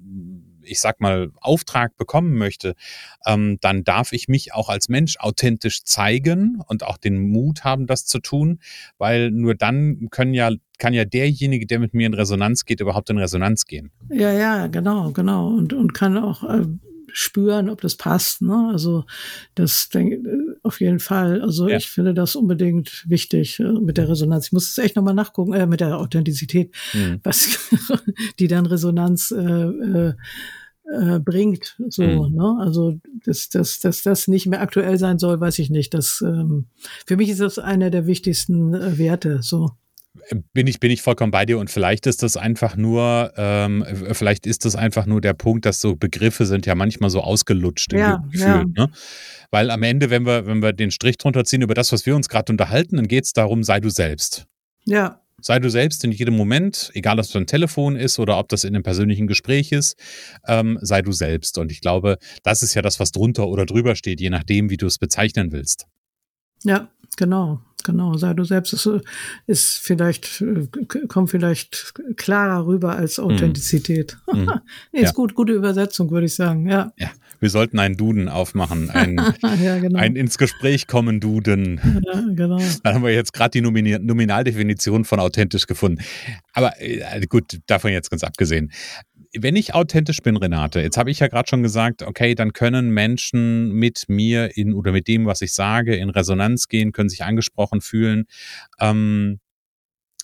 ich 0.66 0.80
sag 0.80 1.00
mal, 1.00 1.32
Auftrag 1.42 1.96
bekommen 1.98 2.38
möchte, 2.38 2.76
ähm, 3.26 3.58
dann 3.62 3.84
darf 3.84 4.14
ich 4.14 4.28
mich 4.28 4.54
auch 4.54 4.70
als 4.70 4.90
Mensch 4.90 5.18
authentisch 5.20 5.84
zeigen 5.84 6.62
und 6.68 6.84
auch 6.84 6.98
den 6.98 7.30
Mut 7.30 7.64
haben, 7.64 7.88
das 7.88 8.06
zu 8.06 8.20
tun, 8.20 8.60
weil 8.98 9.32
nur 9.32 9.56
dann 9.56 10.10
können 10.12 10.34
ja 10.34 10.52
kann 10.78 10.94
ja 10.94 11.06
derjenige, 11.06 11.66
der 11.66 11.80
mit 11.80 11.94
mir 11.94 12.08
in 12.08 12.14
Resonanz 12.14 12.66
geht, 12.66 12.82
überhaupt 12.82 13.10
in 13.10 13.18
Resonanz 13.18 13.66
gehen. 13.66 13.92
Ja, 14.10 14.32
ja, 14.34 14.68
genau, 14.68 15.12
genau. 15.12 15.48
Und, 15.48 15.72
und 15.72 15.94
kann 15.94 16.18
auch 16.18 16.44
äh, 16.44 16.66
spüren, 17.16 17.70
ob 17.70 17.80
das 17.80 17.96
passt. 17.96 18.42
Ne? 18.42 18.70
Also 18.72 19.06
das 19.56 19.88
denke 19.90 20.58
auf 20.64 20.82
jeden 20.82 21.00
Fall. 21.00 21.42
Also 21.42 21.70
ja. 21.70 21.78
ich 21.78 21.88
finde 21.88 22.14
das 22.14 22.36
unbedingt 22.36 23.06
wichtig 23.08 23.60
äh, 23.60 23.64
mit 23.64 23.98
der 23.98 24.10
Resonanz. 24.10 24.48
Ich 24.48 24.52
muss 24.52 24.70
es 24.70 24.78
echt 24.78 24.98
nochmal 24.98 25.14
nachgucken, 25.14 25.54
äh, 25.54 25.66
mit 25.66 25.80
der 25.80 25.98
Authentizität, 25.98 26.76
mhm. 26.94 27.22
was 27.24 27.72
die 28.40 28.48
dann 28.48 28.66
Resonanz 28.66 29.32
äh, 29.32 29.42
äh, 29.42 30.14
äh, 30.92 31.20
bringt. 31.20 31.78
So, 31.88 32.04
mhm. 32.04 32.36
ne? 32.36 32.58
Also 32.60 33.00
dass, 33.24 33.48
dass, 33.48 33.80
dass 33.80 34.04
das 34.04 34.28
nicht 34.28 34.48
mehr 34.48 34.62
aktuell 34.62 34.98
sein 35.00 35.18
soll, 35.18 35.40
weiß 35.40 35.60
ich 35.60 35.70
nicht. 35.70 35.94
Das 35.94 36.22
ähm, 36.22 36.66
für 37.06 37.16
mich 37.16 37.30
ist 37.30 37.40
das 37.40 37.60
einer 37.60 37.92
der 37.92 38.08
wichtigsten 38.08 38.74
äh, 38.74 38.98
Werte. 38.98 39.40
So 39.42 39.72
bin 40.54 40.68
ich, 40.68 40.80
bin 40.80 40.92
ich 40.92 41.02
vollkommen 41.02 41.32
bei 41.32 41.46
dir 41.46 41.60
und 41.60 41.70
vielleicht 41.70 42.08
ist 42.08 42.24
das 42.24 42.38
einfach 42.38 42.76
nur, 42.76 43.34
ähm, 43.38 43.86
vielleicht 44.14 44.46
ist 44.48 44.66
das 44.66 44.76
einfach 44.76 45.06
nur 45.06 45.22
der 45.22 45.34
Punkt, 45.34 45.66
dass 45.66 45.82
so 45.82 45.96
Begriffe 45.96 46.46
sind 46.46 46.66
ja 46.66 46.76
manchmal 46.76 47.10
so 47.10 47.22
ausgelutscht 47.22 47.94
im 47.94 48.00
ja, 48.00 48.18
Gefühl. 48.32 48.66
Ja. 48.76 48.86
Ne? 48.86 48.92
Weil 49.52 49.72
am 49.72 49.84
Ende, 49.84 50.10
wenn 50.10 50.26
wir, 50.26 50.46
wenn 50.46 50.62
wir 50.62 50.74
den 50.74 50.92
Strich 50.92 51.18
drunter 51.18 51.46
ziehen 51.46 51.62
über 51.62 51.74
das, 51.74 51.92
was 51.92 52.06
wir 52.06 52.16
uns 52.16 52.30
gerade 52.30 52.52
unterhalten, 52.52 52.98
dann 52.98 53.08
geht 53.08 53.26
es 53.26 53.34
darum, 53.34 53.64
sei 53.64 53.80
du 53.80 53.90
selbst. 53.90 54.46
Ja. 54.86 55.22
Sei 55.42 55.60
du 55.60 55.70
selbst 55.70 56.04
in 56.04 56.12
jedem 56.12 56.36
Moment, 56.36 56.92
egal 56.94 57.20
ob 57.20 57.26
es 57.26 57.36
ein 57.36 57.46
Telefon 57.46 57.96
ist 57.96 58.18
oder 58.20 58.40
ob 58.40 58.50
das 58.50 58.64
in 58.64 58.74
einem 58.74 58.84
persönlichen 58.84 59.28
Gespräch 59.28 59.72
ist, 59.72 59.96
ähm, 60.48 60.80
sei 60.82 61.02
du 61.02 61.12
selbst. 61.12 61.58
Und 61.58 61.72
ich 61.72 61.82
glaube, 61.82 62.18
das 62.44 62.64
ist 62.64 62.74
ja 62.74 62.82
das, 62.82 63.00
was 63.00 63.12
drunter 63.12 63.48
oder 63.48 63.66
drüber 63.66 63.96
steht, 63.96 64.22
je 64.22 64.30
nachdem, 64.30 64.70
wie 64.70 64.78
du 64.78 64.88
es 64.88 64.98
bezeichnen 64.98 65.52
willst. 65.52 65.86
Ja, 66.64 66.90
genau 67.18 67.62
genau. 67.86 68.18
Sei 68.18 68.34
du 68.34 68.44
selbst 68.44 68.74
ist, 68.74 68.90
ist 69.48 69.78
vielleicht, 69.78 70.44
kommt 71.08 71.30
vielleicht 71.30 71.94
klarer 72.18 72.66
rüber 72.66 72.96
als 72.98 73.18
mhm. 73.18 73.26
Authentizität. 73.26 74.18
Mm. 74.36 74.50
nee, 74.92 75.02
ist 75.02 75.06
ja. 75.06 75.12
gut, 75.12 75.36
gute 75.36 75.54
Übersetzung, 75.54 76.10
würde 76.10 76.26
ich 76.26 76.34
sagen, 76.36 76.68
ja. 76.68 76.92
Ja, 76.98 77.12
Wir 77.40 77.50
sollten 77.50 77.78
einen 77.80 77.96
Duden 77.96 78.28
aufmachen, 78.28 78.90
ein, 78.90 79.18
ja, 79.64 79.78
genau. 79.78 80.00
ein 80.00 80.16
ins 80.16 80.38
Gespräch 80.38 80.88
kommen 80.88 81.20
Duden. 81.20 81.80
Ja, 82.04 82.24
genau. 82.34 82.58
Da 82.84 82.94
haben 82.94 83.04
wir 83.04 83.14
jetzt 83.14 83.34
gerade 83.34 83.52
die 83.52 83.62
Nominaldefinition 83.62 85.06
von 85.06 85.20
authentisch 85.20 85.68
gefunden. 85.68 86.04
Aber 86.54 86.74
äh, 86.82 87.26
gut, 87.28 87.60
davon 87.68 87.92
jetzt 87.92 88.10
ganz 88.10 88.24
abgesehen 88.24 88.72
wenn 89.40 89.56
ich 89.56 89.74
authentisch 89.74 90.22
bin, 90.22 90.38
Renate, 90.38 90.82
jetzt 90.82 90.98
habe 90.98 91.12
ich 91.12 91.20
ja 91.20 91.28
gerade 91.28 91.48
schon 91.50 91.64
gesagt, 91.64 92.04
okay, 92.04 92.36
dann 92.36 92.54
können 92.54 92.90
Menschen 92.90 93.72
mit 93.72 94.06
mir 94.08 94.58
in 94.58 94.74
oder 94.74 94.92
mit 94.92 95.08
dem, 95.08 95.26
was 95.26 95.42
ich 95.42 95.54
sage, 95.54 95.96
in 95.96 96.10
Resonanz 96.10 96.68
gehen, 96.68 96.92
können 96.92 97.10
sich 97.10 97.24
angesprochen 97.24 97.82
fühlen. 97.82 98.26
Ähm, 98.80 99.40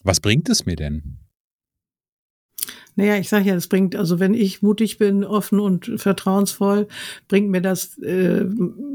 was 0.04 0.20
bringt 0.20 0.50
es 0.50 0.66
mir 0.66 0.76
denn? 0.76 1.21
Naja, 2.96 3.16
ich 3.16 3.30
sage 3.30 3.46
ja, 3.46 3.56
es 3.56 3.68
bringt, 3.68 3.96
also 3.96 4.20
wenn 4.20 4.34
ich 4.34 4.62
mutig 4.62 4.98
bin, 4.98 5.24
offen 5.24 5.60
und 5.60 5.92
vertrauensvoll, 5.96 6.88
bringt 7.30 7.50
mir 7.50 7.62
das, 7.62 7.98
äh, 8.00 8.46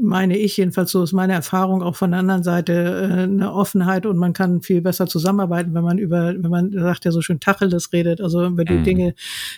meine 0.01 0.37
ich 0.37 0.57
jedenfalls, 0.57 0.91
so 0.91 1.03
ist 1.03 1.13
meine 1.13 1.33
Erfahrung 1.33 1.81
auch 1.81 1.95
von 1.95 2.11
der 2.11 2.19
anderen 2.19 2.43
Seite, 2.43 2.73
äh, 2.73 3.23
eine 3.23 3.53
Offenheit 3.53 4.05
und 4.05 4.17
man 4.17 4.33
kann 4.33 4.61
viel 4.61 4.81
besser 4.81 5.07
zusammenarbeiten, 5.07 5.73
wenn 5.73 5.83
man 5.83 5.97
über, 5.97 6.33
wenn 6.37 6.51
man 6.51 6.71
sagt 6.71 7.05
ja 7.05 7.11
so 7.11 7.21
schön 7.21 7.39
Tacheles 7.39 7.91
redet, 7.91 8.21
also 8.21 8.45
über 8.45 8.65
die 8.65 8.73
mhm. 8.73 8.83
Dinge, 8.83 9.15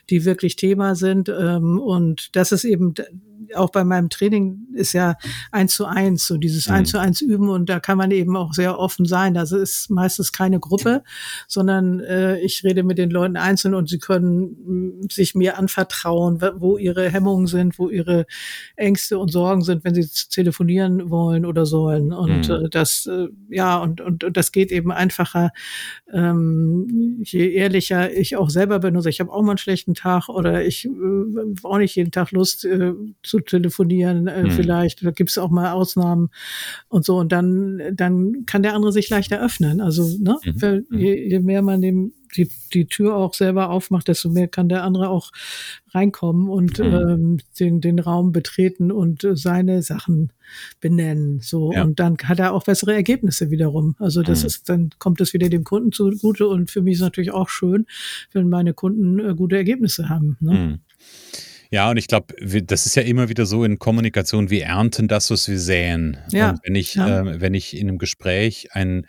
die 0.09 0.23
wirklich 0.23 0.55
Thema 0.55 0.95
sind. 0.95 1.29
Ähm, 1.29 1.79
und 1.79 2.35
das 2.35 2.51
ist 2.51 2.63
eben 2.63 2.93
auch 3.55 3.71
bei 3.71 3.83
meinem 3.83 4.09
Training 4.09 4.67
ist 4.73 4.93
ja 4.93 5.15
eins 5.51 5.75
zu 5.75 5.85
eins, 5.85 6.27
so 6.27 6.37
dieses 6.37 6.67
mhm. 6.67 6.75
eins 6.75 6.89
zu 6.89 6.99
eins 6.99 7.21
üben 7.21 7.49
und 7.49 7.69
da 7.69 7.79
kann 7.79 7.97
man 7.97 8.11
eben 8.11 8.35
auch 8.35 8.53
sehr 8.53 8.79
offen 8.79 9.05
sein. 9.05 9.33
Das 9.33 9.51
ist 9.51 9.89
meistens 9.89 10.31
keine 10.31 10.59
Gruppe, 10.59 11.03
sondern 11.47 11.99
äh, 11.99 12.39
ich 12.39 12.63
rede 12.63 12.83
mit 12.83 12.97
den 12.97 13.09
Leuten 13.09 13.37
einzeln 13.37 13.73
und 13.73 13.89
sie 13.89 13.99
können 13.99 14.99
mm, 15.01 15.09
sich 15.11 15.35
mir 15.35 15.57
anvertrauen, 15.57 16.41
wo 16.57 16.77
ihre 16.77 17.09
Hemmungen 17.09 17.47
sind, 17.47 17.79
wo 17.79 17.89
ihre 17.89 18.25
Ängste 18.75 19.17
und 19.17 19.31
Sorgen 19.31 19.61
sind, 19.61 19.83
wenn 19.83 19.95
sie 19.95 20.07
telefonieren 20.29 21.09
wollen 21.09 21.45
oder 21.45 21.65
sollen. 21.65 22.13
Und 22.13 22.47
mhm. 22.47 22.65
äh, 22.65 22.69
das, 22.69 23.05
äh, 23.05 23.27
ja, 23.49 23.77
und, 23.77 24.01
und, 24.01 24.23
und 24.23 24.37
das 24.37 24.51
geht 24.51 24.71
eben 24.71 24.91
einfacher, 24.91 25.51
ähm, 26.11 27.19
je 27.23 27.51
ehrlicher 27.51 28.11
ich 28.11 28.37
auch 28.37 28.49
selber 28.49 28.79
bin. 28.79 28.95
Also 28.95 29.09
ich 29.09 29.19
habe 29.19 29.31
auch 29.31 29.41
mal 29.41 29.51
einen 29.51 29.57
schlechten 29.57 29.93
Tag 29.93 30.29
oder 30.29 30.65
ich 30.65 30.85
äh, 30.85 30.89
auch 31.63 31.77
nicht 31.77 31.95
jeden 31.95 32.11
Tag 32.11 32.31
Lust 32.31 32.65
äh, 32.65 32.93
zu 33.23 33.38
telefonieren 33.41 34.27
äh, 34.27 34.43
mhm. 34.43 34.51
vielleicht. 34.51 35.05
Da 35.05 35.11
gibt 35.11 35.29
es 35.29 35.37
auch 35.37 35.49
mal 35.49 35.71
Ausnahmen 35.71 36.29
und 36.87 37.05
so. 37.05 37.17
Und 37.17 37.31
dann, 37.31 37.81
dann 37.93 38.45
kann 38.45 38.63
der 38.63 38.75
andere 38.75 38.91
sich 38.91 39.09
leichter 39.09 39.41
öffnen. 39.41 39.81
Also, 39.81 40.17
ne? 40.19 40.37
Mhm. 40.43 40.85
Je, 40.91 41.29
je 41.29 41.39
mehr 41.39 41.61
man 41.61 41.81
dem 41.81 42.13
die, 42.35 42.49
die 42.73 42.85
Tür 42.85 43.15
auch 43.15 43.33
selber 43.33 43.69
aufmacht, 43.69 44.07
desto 44.07 44.29
mehr 44.29 44.47
kann 44.47 44.69
der 44.69 44.83
andere 44.83 45.09
auch 45.09 45.31
reinkommen 45.89 46.49
und 46.49 46.79
mhm. 46.79 46.85
ähm, 46.85 47.37
den, 47.59 47.81
den 47.81 47.99
Raum 47.99 48.31
betreten 48.31 48.91
und 48.91 49.23
äh, 49.23 49.35
seine 49.35 49.81
Sachen 49.81 50.31
benennen. 50.79 51.39
So 51.41 51.71
ja. 51.73 51.83
und 51.83 51.99
dann 51.99 52.17
hat 52.23 52.39
er 52.39 52.53
auch 52.53 52.65
bessere 52.65 52.93
Ergebnisse 52.93 53.49
wiederum. 53.49 53.95
Also 53.99 54.21
das 54.21 54.41
mhm. 54.41 54.47
ist, 54.47 54.69
dann 54.69 54.89
kommt 54.99 55.21
es 55.21 55.33
wieder 55.33 55.49
dem 55.49 55.63
Kunden 55.63 55.91
zugute 55.91 56.47
und 56.47 56.69
für 56.69 56.81
mich 56.81 56.93
ist 56.93 56.99
es 56.99 57.05
natürlich 57.05 57.31
auch 57.31 57.49
schön, 57.49 57.85
wenn 58.33 58.49
meine 58.49 58.73
Kunden 58.73 59.19
äh, 59.19 59.33
gute 59.35 59.57
Ergebnisse 59.57 60.09
haben. 60.09 60.37
Ne? 60.39 60.53
Mhm. 60.53 60.79
Ja, 61.71 61.91
und 61.91 61.97
ich 61.97 62.07
glaube, 62.07 62.33
das 62.63 62.85
ist 62.85 62.95
ja 62.95 63.03
immer 63.03 63.29
wieder 63.29 63.45
so 63.45 63.63
in 63.63 63.77
Kommunikation, 63.77 64.49
wir 64.49 64.65
ernten 64.65 65.07
das, 65.07 65.29
was 65.29 65.47
wir 65.47 65.59
säen. 65.59 66.17
Ja. 66.31 66.51
Und 66.51 66.59
wenn 66.63 66.75
ich, 66.75 66.95
ja. 66.95 67.21
äh, 67.21 67.41
wenn 67.41 67.53
ich 67.53 67.77
in 67.77 67.87
einem 67.87 67.99
Gespräch 67.99 68.69
ein 68.73 69.05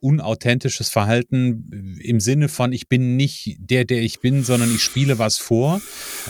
unauthentisches 0.00 0.88
Verhalten 0.88 1.98
im 2.02 2.20
Sinne 2.20 2.48
von, 2.48 2.72
ich 2.72 2.88
bin 2.88 3.16
nicht 3.16 3.56
der, 3.60 3.84
der 3.84 4.00
ich 4.00 4.20
bin, 4.20 4.42
sondern 4.42 4.74
ich 4.74 4.82
spiele 4.82 5.18
was 5.18 5.36
vor, 5.36 5.80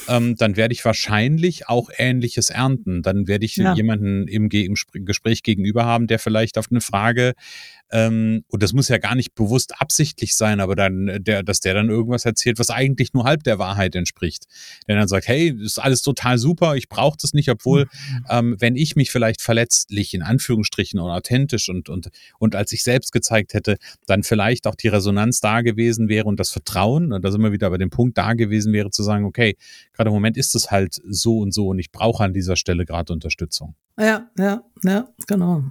ähm, 0.08 0.34
dann 0.37 0.56
werde 0.56 0.75
ich 0.75 0.84
wahrscheinlich 0.84 1.68
auch 1.68 1.88
Ähnliches 1.96 2.50
ernten. 2.50 3.02
Dann 3.02 3.28
werde 3.28 3.46
ich 3.46 3.56
ja. 3.56 3.75
jemanden 3.75 4.26
im, 4.26 4.49
im 4.50 4.75
Gespräch 5.04 5.44
gegenüber 5.44 5.84
haben, 5.84 6.08
der 6.08 6.18
vielleicht 6.18 6.58
auf 6.58 6.66
eine 6.70 6.80
Frage 6.80 7.34
ähm, 7.92 8.44
und 8.49 8.62
das 8.62 8.73
muss 8.73 8.88
ja 8.88 8.99
gar 8.99 9.14
nicht 9.14 9.35
bewusst 9.35 9.80
absichtlich 9.80 10.37
sein, 10.37 10.61
aber 10.61 10.76
dann, 10.76 11.09
äh, 11.09 11.20
der, 11.20 11.42
dass 11.42 11.61
der 11.61 11.75
dann 11.75 11.88
irgendwas 11.88 12.25
erzählt, 12.25 12.59
was 12.59 12.70
eigentlich 12.70 13.12
nur 13.12 13.25
halb 13.25 13.42
der 13.42 13.59
Wahrheit 13.59 13.94
entspricht. 13.94 14.44
Der 14.87 14.97
dann 14.97 15.09
sagt, 15.09 15.26
hey, 15.28 15.49
ist 15.49 15.78
alles 15.78 16.02
total 16.02 16.38
super, 16.38 16.76
ich 16.76 16.88
brauche 16.88 17.18
das 17.20 17.32
nicht, 17.32 17.49
obwohl, 17.50 17.85
mhm. 17.85 18.26
ähm, 18.30 18.56
wenn 18.59 18.76
ich 18.76 18.97
mich 18.97 19.11
vielleicht 19.11 19.42
verletzlich 19.42 20.14
in 20.14 20.23
Anführungsstrichen 20.23 21.00
und 21.00 21.11
authentisch 21.11 21.68
und, 21.68 21.88
und, 21.88 22.11
und 22.38 22.54
als 22.54 22.73
ich 22.73 22.82
selbst 22.82 23.12
gezeigt 23.12 23.54
hätte, 23.54 23.76
dann 24.06 24.23
vielleicht 24.23 24.66
auch 24.66 24.75
die 24.75 24.88
Resonanz 24.88 25.40
da 25.40 25.62
gewesen 25.62 26.09
wäre 26.09 26.26
und 26.26 26.38
das 26.38 26.50
Vertrauen, 26.50 27.12
und 27.12 27.25
da 27.25 27.32
sind 27.32 27.42
wir 27.42 27.52
wieder 27.52 27.70
bei 27.70 27.78
dem 27.78 27.90
Punkt 27.90 28.16
da 28.18 28.35
gewesen 28.35 28.73
wäre, 28.73 28.90
zu 28.90 29.02
sagen, 29.02 29.25
okay, 29.25 29.56
gerade 29.92 30.09
im 30.09 30.14
Moment 30.14 30.37
ist 30.37 30.54
es 30.54 30.70
halt 30.70 31.00
so 31.09 31.38
und 31.38 31.52
so 31.52 31.68
und 31.68 31.78
ich 31.78 31.90
brauche 31.90 32.23
an 32.23 32.32
dieser 32.32 32.56
Stelle 32.56 32.85
gerade 32.85 33.12
Unterstützung. 33.12 33.75
Ja, 33.99 34.30
ja, 34.38 34.62
ja, 34.85 35.09
genau. 35.26 35.64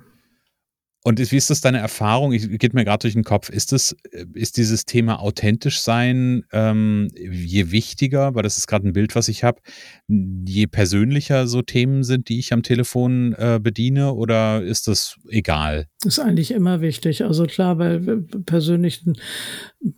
Und 1.10 1.20
wie 1.32 1.38
ist 1.38 1.50
das 1.50 1.60
deine 1.60 1.80
Erfahrung? 1.80 2.34
Ich 2.34 2.60
geht 2.60 2.76
mir 2.76 2.86
gerade 2.86 3.02
durch 3.02 3.16
den 3.16 3.24
Kopf. 3.24 3.50
Ist 3.50 3.72
das, 3.72 3.96
ist 4.36 4.58
dieses 4.58 4.86
Thema 4.86 5.20
authentisch 5.20 5.82
sein 5.82 6.44
ähm, 6.52 7.08
je 7.16 7.72
wichtiger, 7.72 8.36
weil 8.36 8.44
das 8.44 8.60
ist 8.60 8.68
gerade 8.68 8.88
ein 8.88 8.94
Bild, 8.94 9.16
was 9.16 9.28
ich 9.28 9.44
habe, 9.44 9.60
je 10.08 10.68
persönlicher 10.68 11.48
so 11.48 11.64
Themen 11.64 12.04
sind, 12.04 12.30
die 12.30 12.38
ich 12.38 12.54
am 12.54 12.62
Telefon 12.62 13.34
äh, 13.40 13.60
bediene, 13.60 14.14
oder 14.14 14.62
ist 14.62 14.88
das 14.88 15.16
egal? 15.30 15.88
Ist 16.06 16.20
eigentlich 16.20 16.52
immer 16.52 16.80
wichtig. 16.80 17.24
Also 17.24 17.46
klar, 17.46 17.78
bei 17.78 18.00
persönlichen 18.46 19.16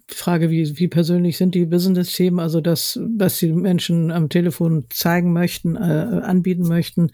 Frage, 0.07 0.49
wie, 0.49 0.79
wie 0.79 0.87
persönlich 0.87 1.35
sind 1.35 1.55
die 1.55 1.65
Business-Themen, 1.65 2.39
also 2.39 2.61
das, 2.61 2.97
was 3.17 3.37
die 3.37 3.51
Menschen 3.51 4.11
am 4.11 4.29
Telefon 4.29 4.85
zeigen 4.89 5.33
möchten, 5.33 5.75
äh, 5.75 5.79
anbieten 5.79 6.69
möchten. 6.69 7.09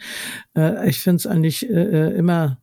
Äh, 0.56 0.88
ich 0.88 1.00
finde 1.00 1.16
es 1.16 1.26
eigentlich 1.26 1.68
äh, 1.68 2.12
äh 2.12 2.16
immer 2.16 2.60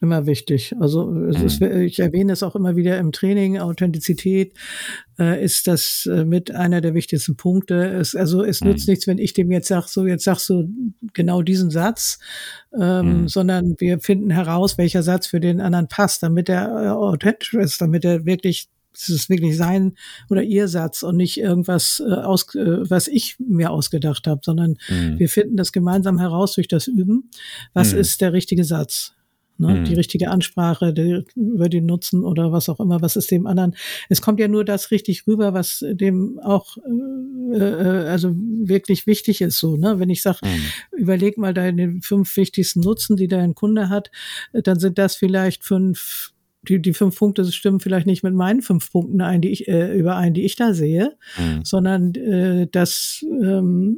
immer 0.00 0.26
wichtig. 0.26 0.74
Also 0.80 1.12
ist, 1.26 1.60
mhm. 1.60 1.82
ich 1.82 2.00
erwähne 2.00 2.32
es 2.32 2.42
auch 2.42 2.56
immer 2.56 2.74
wieder 2.74 2.98
im 2.98 3.12
Training, 3.12 3.58
Authentizität 3.58 4.54
äh, 5.18 5.44
ist 5.44 5.66
das 5.66 6.08
äh, 6.10 6.24
mit 6.24 6.54
einer 6.54 6.80
der 6.80 6.94
wichtigsten 6.94 7.36
Punkte. 7.36 7.86
Es, 7.86 8.14
also 8.14 8.42
es 8.42 8.62
nützt 8.62 8.86
mhm. 8.86 8.92
nichts, 8.92 9.06
wenn 9.06 9.18
ich 9.18 9.34
dem 9.34 9.50
jetzt 9.50 9.68
sage, 9.68 9.86
so 9.88 10.06
jetzt 10.06 10.24
sagst 10.24 10.48
du 10.48 10.68
genau 11.12 11.42
diesen 11.42 11.70
Satz, 11.70 12.18
ähm, 12.78 13.22
mhm. 13.22 13.28
sondern 13.28 13.74
wir 13.78 14.00
finden 14.00 14.30
heraus, 14.30 14.78
welcher 14.78 15.02
Satz 15.02 15.26
für 15.26 15.40
den 15.40 15.60
anderen 15.60 15.88
passt, 15.88 16.22
damit 16.22 16.48
er 16.48 16.84
äh, 16.84 16.88
authentisch 16.88 17.54
ist, 17.54 17.80
damit 17.80 18.04
er 18.04 18.24
wirklich 18.24 18.68
es 18.92 19.08
ist 19.08 19.30
wirklich 19.30 19.56
sein 19.56 19.94
oder 20.30 20.42
ihr 20.42 20.66
Satz 20.66 21.04
und 21.04 21.16
nicht 21.16 21.38
irgendwas 21.38 22.02
äh, 22.04 22.12
aus, 22.12 22.54
äh, 22.56 22.90
was 22.90 23.06
ich 23.06 23.36
mir 23.38 23.70
ausgedacht 23.70 24.26
habe, 24.26 24.40
sondern 24.44 24.76
mhm. 24.88 25.18
wir 25.18 25.28
finden 25.28 25.56
das 25.56 25.70
gemeinsam 25.72 26.18
heraus 26.18 26.54
durch 26.54 26.68
das 26.68 26.88
Üben. 26.88 27.30
Was 27.72 27.92
mhm. 27.92 28.00
ist 28.00 28.20
der 28.20 28.32
richtige 28.32 28.64
Satz? 28.64 29.14
Ne? 29.60 29.80
Mhm. 29.80 29.84
die 29.84 29.94
richtige 29.94 30.30
Ansprache 30.30 30.92
die, 30.92 31.24
über 31.36 31.68
den 31.68 31.86
Nutzen 31.86 32.24
oder 32.24 32.52
was 32.52 32.68
auch 32.68 32.80
immer, 32.80 33.00
was 33.00 33.16
ist 33.16 33.30
dem 33.30 33.46
anderen. 33.46 33.76
Es 34.08 34.22
kommt 34.22 34.40
ja 34.40 34.48
nur 34.48 34.64
das 34.64 34.90
richtig 34.90 35.26
rüber, 35.26 35.52
was 35.54 35.84
dem 35.88 36.40
auch 36.42 36.76
äh, 36.78 37.56
äh 37.56 38.08
also 38.08 38.34
wirklich 38.34 39.06
wichtig 39.06 39.40
ist. 39.40 39.58
So, 39.58 39.76
ne? 39.76 39.98
Wenn 39.98 40.10
ich 40.10 40.22
sage, 40.22 40.38
mhm. 40.42 40.98
überleg 40.98 41.38
mal 41.38 41.54
deine 41.54 42.00
fünf 42.02 42.36
wichtigsten 42.36 42.80
Nutzen, 42.80 43.16
die 43.16 43.28
dein 43.28 43.54
Kunde 43.54 43.88
hat, 43.88 44.10
dann 44.52 44.78
sind 44.80 44.98
das 44.98 45.16
vielleicht 45.16 45.64
fünf 45.64 46.32
die, 46.68 46.80
die 46.80 46.92
fünf 46.92 47.18
Punkte 47.18 47.50
stimmen 47.50 47.80
vielleicht 47.80 48.06
nicht 48.06 48.22
mit 48.22 48.34
meinen 48.34 48.60
fünf 48.60 48.92
Punkten 48.92 49.20
ein, 49.20 49.40
die 49.40 49.48
ich, 49.48 49.66
äh, 49.66 49.96
überein, 49.96 50.34
die 50.34 50.44
ich 50.44 50.56
da 50.56 50.74
sehe, 50.74 51.16
mhm. 51.38 51.64
sondern 51.64 52.14
äh, 52.14 52.66
das 52.70 53.24
ähm, 53.42 53.96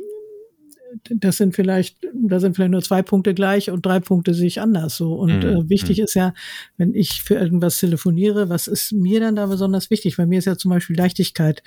das 1.11 1.37
sind 1.37 1.55
vielleicht, 1.55 1.99
da 2.15 2.41
sind 2.41 2.55
vielleicht 2.55 2.73
nur 2.73 2.83
zwei 2.83 3.03
Punkte 3.03 3.35
gleich 3.35 3.71
und 3.71 3.85
drei 3.85 4.01
Punkte 4.01 4.35
sehe 4.35 4.47
ich 4.47 4.61
anders 4.61 4.97
so. 4.97 5.15
Und 5.15 5.45
mhm. 5.45 5.51
äh, 5.51 5.69
wichtig 5.69 5.99
mhm. 5.99 6.05
ist 6.05 6.15
ja, 6.15 6.35
wenn 6.77 6.95
ich 6.95 7.23
für 7.23 7.35
irgendwas 7.35 7.79
telefoniere, 7.79 8.49
was 8.49 8.67
ist 8.67 8.93
mir 8.93 9.21
dann 9.21 9.37
da 9.37 9.47
besonders 9.47 9.91
wichtig? 9.91 10.17
Bei 10.17 10.27
mir 10.27 10.39
ist 10.39 10.47
ja 10.47 10.57
zum 10.57 10.71
Beispiel 10.71 10.97
Leichtigkeit. 10.97 11.63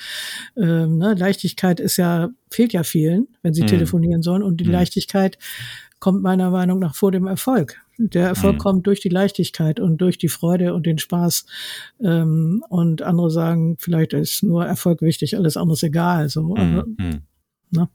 Ähm, 0.57 0.97
ne? 0.97 1.15
Leichtigkeit 1.15 1.79
ist 1.79 1.97
ja, 1.97 2.29
fehlt 2.49 2.73
ja 2.73 2.83
vielen, 2.83 3.27
wenn 3.41 3.53
sie 3.53 3.63
mhm. 3.63 3.67
telefonieren 3.67 4.21
sollen. 4.21 4.43
Und 4.43 4.57
die 4.57 4.65
mhm. 4.65 4.71
Leichtigkeit 4.71 5.37
kommt 5.99 6.21
meiner 6.21 6.51
Meinung 6.51 6.79
nach 6.79 6.95
vor 6.95 7.11
dem 7.11 7.27
Erfolg. 7.27 7.81
Der 7.97 8.27
Erfolg 8.27 8.55
mhm. 8.55 8.59
kommt 8.59 8.87
durch 8.87 8.99
die 8.99 9.09
Leichtigkeit 9.09 9.79
und 9.79 9.99
durch 9.99 10.17
die 10.17 10.27
Freude 10.27 10.73
und 10.73 10.85
den 10.85 10.97
Spaß. 10.97 11.45
Ähm, 12.01 12.63
und 12.69 13.01
andere 13.01 13.31
sagen, 13.31 13.77
vielleicht 13.79 14.13
ist 14.13 14.43
nur 14.43 14.65
Erfolg 14.65 15.01
wichtig, 15.01 15.37
alles 15.37 15.57
andere 15.57 15.75
ist 15.75 15.83
egal. 15.83 16.29
So, 16.29 16.55
mhm. 16.55 16.57
aber, 16.57 16.85
ne? 17.71 17.89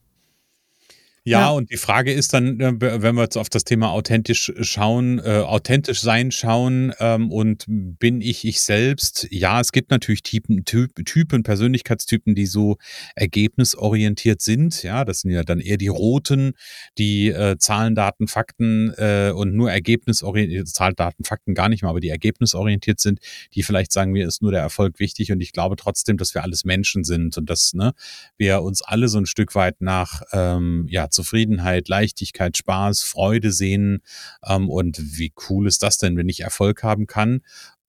Ja, 1.25 1.41
ja, 1.41 1.51
und 1.51 1.71
die 1.71 1.77
Frage 1.77 2.15
ist 2.15 2.33
dann, 2.33 2.59
äh, 2.61 3.03
wenn 3.03 3.15
wir 3.15 3.25
jetzt 3.25 3.37
auf 3.37 3.51
das 3.51 3.65
Thema 3.65 3.91
authentisch 3.91 4.51
schauen, 4.63 5.19
äh, 5.19 5.43
authentisch 5.45 6.01
sein 6.01 6.31
schauen 6.31 6.95
ähm, 6.99 7.31
und 7.31 7.67
bin 7.69 8.23
ich 8.23 8.47
ich 8.47 8.63
selbst? 8.63 9.29
Ja, 9.31 9.61
es 9.61 9.71
gibt 9.73 9.91
natürlich 9.91 10.23
Typen, 10.23 10.65
Typen, 10.65 11.43
Persönlichkeitstypen, 11.43 12.35
die 12.35 12.47
so 12.47 12.79
ergebnisorientiert 13.17 14.41
sind. 14.41 14.83
Ja, 14.83 15.05
das 15.05 15.21
sind 15.21 15.33
ja 15.33 15.43
dann 15.43 15.61
eher 15.61 15.77
die 15.77 15.89
roten, 15.89 16.53
die 16.97 17.29
äh, 17.29 17.59
Zahlen, 17.59 17.95
Daten, 17.95 18.27
Fakten 18.27 18.95
äh, 18.97 19.31
und 19.37 19.55
nur 19.55 19.71
ergebnisorientiert, 19.71 20.69
Zahlen, 20.69 20.95
Daten, 20.97 21.25
Fakten 21.25 21.53
gar 21.53 21.69
nicht 21.69 21.83
mehr, 21.83 21.91
aber 21.91 22.01
die 22.01 22.09
ergebnisorientiert 22.09 22.99
sind, 22.99 23.21
die 23.55 23.63
vielleicht 23.63 23.93
sagen, 23.93 24.13
mir 24.13 24.27
ist 24.27 24.41
nur 24.41 24.53
der 24.53 24.63
Erfolg 24.63 24.99
wichtig 24.99 25.33
und 25.33 25.43
ich 25.43 25.53
glaube 25.53 25.77
trotzdem, 25.77 26.17
dass 26.17 26.33
wir 26.33 26.43
alles 26.43 26.65
Menschen 26.65 27.05
sind 27.05 27.37
und 27.37 27.51
dass 27.51 27.75
ne, 27.75 27.93
wir 28.39 28.63
uns 28.63 28.81
alle 28.81 29.09
so 29.09 29.19
ein 29.19 29.27
Stück 29.27 29.55
weit 29.55 29.83
nach 29.83 30.23
ähm, 30.33 30.87
ja, 30.89 31.10
Zufriedenheit, 31.11 31.89
Leichtigkeit, 31.89 32.57
Spaß, 32.57 33.03
Freude 33.03 33.53
sehen. 33.53 34.03
Ähm, 34.47 34.69
und 34.69 34.99
wie 35.19 35.33
cool 35.49 35.67
ist 35.67 35.83
das 35.83 35.99
denn, 35.99 36.17
wenn 36.17 36.29
ich 36.29 36.41
Erfolg 36.41 36.83
haben 36.83 37.07
kann? 37.07 37.43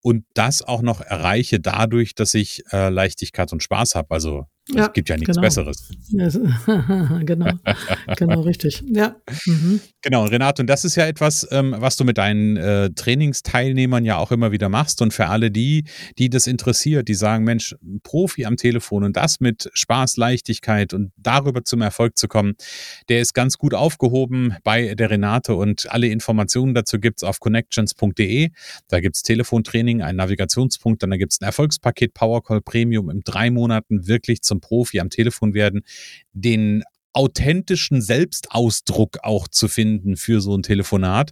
Und 0.02 0.26
das 0.34 0.62
auch 0.62 0.82
noch 0.82 1.02
erreiche 1.02 1.60
dadurch, 1.60 2.16
dass 2.16 2.34
ich 2.34 2.64
äh, 2.72 2.90
Leichtigkeit 2.90 3.52
und 3.52 3.62
Spaß 3.62 3.96
habe. 3.96 4.14
Also 4.14 4.46
ja, 4.74 4.88
es 4.88 4.94
gibt 4.94 5.10
ja 5.10 5.18
nichts 5.18 5.36
genau. 5.36 5.42
Besseres. 5.42 5.90
genau, 7.26 7.52
genau, 8.18 8.42
richtig. 8.42 8.84
Ja. 8.88 9.16
Mhm. 9.46 9.80
Genau, 10.02 10.26
Renate, 10.26 10.62
und 10.62 10.68
das 10.68 10.86
ist 10.86 10.96
ja 10.96 11.08
etwas, 11.08 11.48
ähm, 11.52 11.76
was 11.78 11.96
du 11.98 12.04
mit 12.04 12.18
deinen 12.18 12.58
äh, 12.58 12.90
Trainingsteilnehmern 12.92 14.06
ja 14.06 14.18
auch 14.18 14.32
immer 14.32 14.52
wieder 14.52 14.70
machst. 14.70 15.02
Und 15.02 15.14
für 15.14 15.28
alle 15.28 15.50
die, 15.50 15.86
die 16.18 16.30
das 16.30 16.48
interessiert, 16.48 17.08
die 17.08 17.16
sagen, 17.16 17.44
Mensch, 17.44 17.76
Profi 18.04 18.46
am 18.46 18.58
Telefon 18.58 19.04
und 19.04 19.18
das 19.18 19.40
mit 19.40 19.70
Spaß, 19.74 20.18
Leichtigkeit 20.18 20.94
und 20.94 21.12
darüber 21.18 21.64
zum 21.64 21.82
Erfolg 21.82 22.18
zu 22.18 22.28
kommen, 22.28 22.56
der 23.10 23.22
ist 23.22 23.34
ganz 23.34 23.58
gut 23.58 23.74
aufgehoben 23.74 24.56
bei 24.64 24.94
der 24.94 25.10
Renate 25.10 25.56
und 25.56 25.92
alle 25.92 26.08
Informationen 26.08 26.74
dazu 26.74 27.00
gibt 27.00 27.20
es 27.20 27.24
auf 27.24 27.40
connections.de. 27.40 28.50
Da 28.88 29.00
gibt 29.00 29.16
es 29.16 29.24
Telefontraining, 29.24 30.02
einen 30.02 30.18
Navigationspunkt, 30.18 31.02
dann 31.02 31.10
da 31.10 31.18
gibt 31.18 31.34
es 31.34 31.42
ein 31.42 31.46
Erfolgspaket 31.46 32.14
Powercall 32.14 32.62
Premium 32.62 33.10
im 33.10 33.22
drei 33.24 33.50
Monaten 33.50 34.08
wirklich 34.08 34.42
zum 34.42 34.59
Profi 34.62 35.00
am 35.00 35.10
Telefon 35.10 35.54
werden, 35.54 35.84
den 36.34 36.84
authentischen 37.20 38.02
Selbstausdruck 38.02 39.18
auch 39.24 39.50
zu 39.50 39.68
finden 39.68 40.16
für 40.16 40.40
so 40.40 40.56
ein 40.56 40.64
Telefonat 40.64 41.32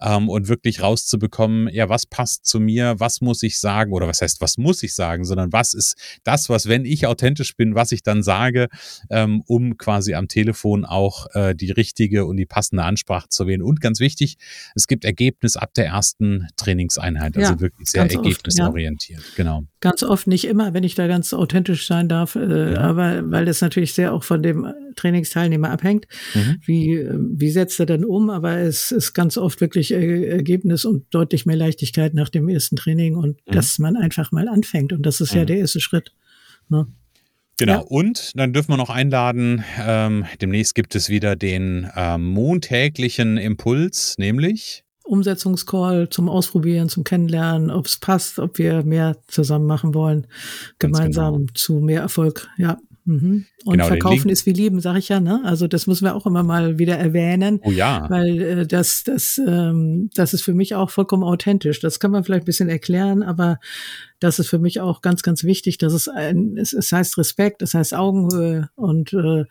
ähm, 0.00 0.30
und 0.30 0.48
wirklich 0.48 0.80
rauszubekommen, 0.80 1.68
ja, 1.68 1.90
was 1.90 2.06
passt 2.06 2.46
zu 2.46 2.58
mir, 2.58 2.94
was 3.00 3.20
muss 3.20 3.42
ich 3.42 3.60
sagen 3.60 3.92
oder 3.92 4.08
was 4.08 4.22
heißt, 4.22 4.40
was 4.40 4.56
muss 4.56 4.82
ich 4.82 4.94
sagen, 4.94 5.26
sondern 5.26 5.52
was 5.52 5.74
ist 5.74 5.96
das, 6.24 6.48
was, 6.48 6.68
wenn 6.68 6.86
ich 6.86 7.06
authentisch 7.06 7.54
bin, 7.54 7.74
was 7.74 7.92
ich 7.92 8.02
dann 8.02 8.22
sage, 8.22 8.68
ähm, 9.10 9.42
um 9.46 9.76
quasi 9.76 10.14
am 10.14 10.26
Telefon 10.26 10.86
auch 10.86 11.26
äh, 11.34 11.54
die 11.54 11.70
richtige 11.70 12.24
und 12.24 12.38
die 12.38 12.46
passende 12.46 12.84
Ansprache 12.84 13.28
zu 13.28 13.46
wählen. 13.46 13.60
Und 13.60 13.82
ganz 13.82 14.00
wichtig, 14.00 14.38
es 14.74 14.86
gibt 14.86 15.04
Ergebnis 15.04 15.58
ab 15.58 15.74
der 15.74 15.84
ersten 15.84 16.48
Trainingseinheit, 16.56 17.36
also 17.36 17.52
ja, 17.52 17.60
wirklich 17.60 17.90
sehr 17.90 18.10
ergebnisorientiert. 18.10 19.20
Oft, 19.20 19.28
ja. 19.28 19.34
Genau. 19.36 19.64
Ganz 19.80 20.02
oft, 20.02 20.28
nicht 20.28 20.46
immer, 20.46 20.72
wenn 20.72 20.82
ich 20.82 20.94
da 20.94 21.06
ganz 21.08 21.34
authentisch 21.34 21.86
sein 21.86 22.08
darf, 22.08 22.36
äh, 22.36 22.72
ja. 22.72 22.80
aber 22.80 23.30
weil 23.30 23.44
das 23.44 23.60
natürlich 23.60 23.92
sehr 23.92 24.14
auch 24.14 24.24
von 24.24 24.42
dem 24.42 24.72
Training 24.96 25.25
Trainingsteilnehmer 25.30 25.70
abhängt. 25.70 26.06
Mhm. 26.34 26.56
Wie, 26.64 27.08
wie 27.10 27.50
setzt 27.50 27.78
er 27.80 27.86
dann 27.86 28.04
um? 28.04 28.30
Aber 28.30 28.58
es 28.58 28.92
ist 28.92 29.12
ganz 29.12 29.36
oft 29.36 29.60
wirklich 29.60 29.92
Ergebnis 29.92 30.84
und 30.84 31.06
deutlich 31.10 31.46
mehr 31.46 31.56
Leichtigkeit 31.56 32.14
nach 32.14 32.28
dem 32.28 32.48
ersten 32.48 32.76
Training 32.76 33.16
und 33.16 33.38
mhm. 33.46 33.52
dass 33.52 33.78
man 33.78 33.96
einfach 33.96 34.32
mal 34.32 34.48
anfängt. 34.48 34.92
Und 34.92 35.04
das 35.04 35.20
ist 35.20 35.32
mhm. 35.32 35.38
ja 35.38 35.44
der 35.44 35.58
erste 35.58 35.80
Schritt. 35.80 36.12
Ne? 36.68 36.86
Genau, 37.58 37.72
ja. 37.72 37.78
und 37.80 38.32
dann 38.34 38.52
dürfen 38.52 38.72
wir 38.72 38.76
noch 38.76 38.90
einladen, 38.90 39.64
ähm, 39.80 40.26
demnächst 40.42 40.74
gibt 40.74 40.94
es 40.94 41.08
wieder 41.08 41.36
den 41.36 41.88
ähm, 41.96 42.26
montäglichen 42.26 43.38
Impuls, 43.38 44.14
nämlich 44.18 44.84
Umsetzungscall 45.06 46.08
zum 46.10 46.28
Ausprobieren, 46.28 46.88
zum 46.88 47.04
Kennenlernen, 47.04 47.70
ob 47.70 47.86
es 47.86 47.96
passt, 47.96 48.38
ob 48.38 48.58
wir 48.58 48.82
mehr 48.82 49.16
zusammen 49.28 49.66
machen 49.66 49.94
wollen, 49.94 50.26
gemeinsam 50.78 51.34
genau. 51.34 51.52
zu 51.54 51.74
mehr 51.74 52.00
Erfolg. 52.02 52.48
Ja. 52.58 52.76
Mhm. 53.06 53.46
Und 53.64 53.72
genau, 53.72 53.86
verkaufen 53.86 54.28
ist 54.28 54.46
wie 54.46 54.52
lieben, 54.52 54.80
sag 54.80 54.96
ich 54.96 55.08
ja. 55.08 55.20
Ne? 55.20 55.40
Also 55.44 55.68
das 55.68 55.86
müssen 55.86 56.04
wir 56.04 56.16
auch 56.16 56.26
immer 56.26 56.42
mal 56.42 56.78
wieder 56.78 56.98
erwähnen. 56.98 57.60
Oh 57.62 57.70
ja. 57.70 58.10
Weil 58.10 58.42
äh, 58.42 58.66
das, 58.66 59.04
das, 59.04 59.38
ähm, 59.38 60.10
das 60.14 60.34
ist 60.34 60.42
für 60.42 60.54
mich 60.54 60.74
auch 60.74 60.90
vollkommen 60.90 61.22
authentisch. 61.22 61.78
Das 61.78 62.00
kann 62.00 62.10
man 62.10 62.24
vielleicht 62.24 62.42
ein 62.42 62.46
bisschen 62.46 62.68
erklären, 62.68 63.22
aber 63.22 63.60
das 64.18 64.40
ist 64.40 64.48
für 64.48 64.58
mich 64.58 64.80
auch 64.80 65.02
ganz, 65.02 65.22
ganz 65.22 65.44
wichtig. 65.44 65.78
dass 65.78 65.92
es 65.92 66.08
ein, 66.08 66.56
es, 66.56 66.72
es 66.72 66.90
heißt 66.90 67.16
Respekt, 67.16 67.62
es 67.62 67.74
heißt 67.74 67.94
Augenhöhe 67.94 68.70
und 68.74 69.12
äh, 69.12 69.44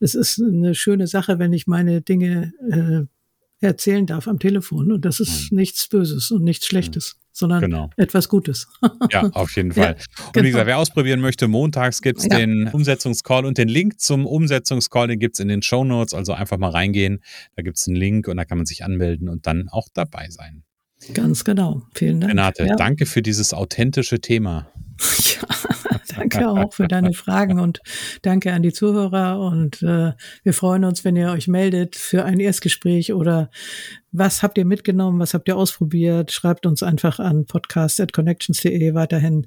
es 0.00 0.14
ist 0.14 0.40
eine 0.40 0.74
schöne 0.74 1.06
Sache, 1.06 1.38
wenn 1.38 1.54
ich 1.54 1.66
meine 1.66 2.02
Dinge 2.02 2.52
äh, 2.70 3.06
erzählen 3.66 4.06
darf 4.06 4.28
am 4.28 4.38
Telefon. 4.38 4.92
Und 4.92 5.04
das 5.04 5.18
ist 5.20 5.50
mhm. 5.50 5.58
nichts 5.58 5.88
Böses 5.88 6.30
und 6.30 6.44
nichts 6.44 6.66
Schlechtes, 6.66 7.16
mhm. 7.16 7.27
Sondern 7.38 7.60
genau. 7.60 7.90
etwas 7.96 8.28
Gutes. 8.28 8.68
ja, 9.12 9.22
auf 9.32 9.54
jeden 9.56 9.72
Fall. 9.72 9.96
Ja, 9.96 10.24
und 10.26 10.34
wie 10.34 10.40
genau. 10.40 10.46
gesagt, 10.46 10.66
wer 10.66 10.78
ausprobieren 10.78 11.20
möchte, 11.20 11.48
montags 11.48 12.02
gibt 12.02 12.18
es 12.18 12.24
ja. 12.24 12.36
den 12.36 12.68
Umsetzungscall 12.68 13.46
und 13.46 13.58
den 13.58 13.68
Link 13.68 14.00
zum 14.00 14.26
Umsetzungscall, 14.26 15.08
den 15.08 15.18
gibt 15.18 15.36
es 15.36 15.40
in 15.40 15.48
den 15.48 15.62
Show 15.62 15.84
Notes. 15.84 16.14
Also 16.14 16.32
einfach 16.32 16.58
mal 16.58 16.70
reingehen. 16.70 17.20
Da 17.56 17.62
gibt 17.62 17.78
es 17.78 17.86
einen 17.86 17.96
Link 17.96 18.28
und 18.28 18.36
da 18.36 18.44
kann 18.44 18.58
man 18.58 18.66
sich 18.66 18.84
anmelden 18.84 19.28
und 19.28 19.46
dann 19.46 19.68
auch 19.68 19.88
dabei 19.94 20.28
sein. 20.30 20.64
Ganz 21.14 21.44
genau. 21.44 21.82
Vielen 21.94 22.20
Dank. 22.20 22.32
Renate, 22.32 22.66
ja. 22.66 22.76
danke 22.76 23.06
für 23.06 23.22
dieses 23.22 23.54
authentische 23.54 24.20
Thema. 24.20 24.68
Ja, 25.28 25.98
danke 26.16 26.48
auch 26.48 26.72
für 26.72 26.88
deine 26.88 27.12
Fragen 27.12 27.60
und 27.60 27.80
danke 28.22 28.52
an 28.52 28.62
die 28.62 28.72
Zuhörer. 28.72 29.38
Und 29.40 29.82
äh, 29.82 30.12
wir 30.42 30.52
freuen 30.52 30.84
uns, 30.84 31.04
wenn 31.04 31.16
ihr 31.16 31.30
euch 31.30 31.48
meldet 31.48 31.96
für 31.96 32.24
ein 32.24 32.40
Erstgespräch 32.40 33.12
oder 33.12 33.50
was 34.10 34.42
habt 34.42 34.58
ihr 34.58 34.64
mitgenommen, 34.64 35.20
was 35.20 35.34
habt 35.34 35.48
ihr 35.48 35.56
ausprobiert. 35.56 36.32
Schreibt 36.32 36.66
uns 36.66 36.82
einfach 36.82 37.18
an 37.18 37.46
podcast.connections.de 37.46 38.94
weiterhin 38.94 39.46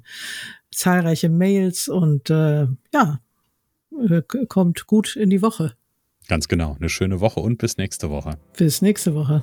zahlreiche 0.70 1.28
Mails 1.28 1.88
und 1.88 2.30
äh, 2.30 2.66
ja, 2.92 3.20
äh, 4.08 4.22
kommt 4.48 4.86
gut 4.86 5.16
in 5.16 5.30
die 5.30 5.42
Woche. 5.42 5.74
Ganz 6.28 6.48
genau. 6.48 6.76
Eine 6.78 6.88
schöne 6.88 7.20
Woche 7.20 7.40
und 7.40 7.58
bis 7.58 7.76
nächste 7.76 8.10
Woche. 8.10 8.38
Bis 8.56 8.80
nächste 8.80 9.14
Woche. 9.14 9.42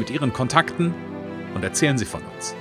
mit 0.00 0.10
Ihren 0.10 0.32
Kontakten 0.32 0.92
und 1.54 1.62
erzählen 1.62 1.98
Sie 1.98 2.06
von 2.06 2.22
uns. 2.34 2.56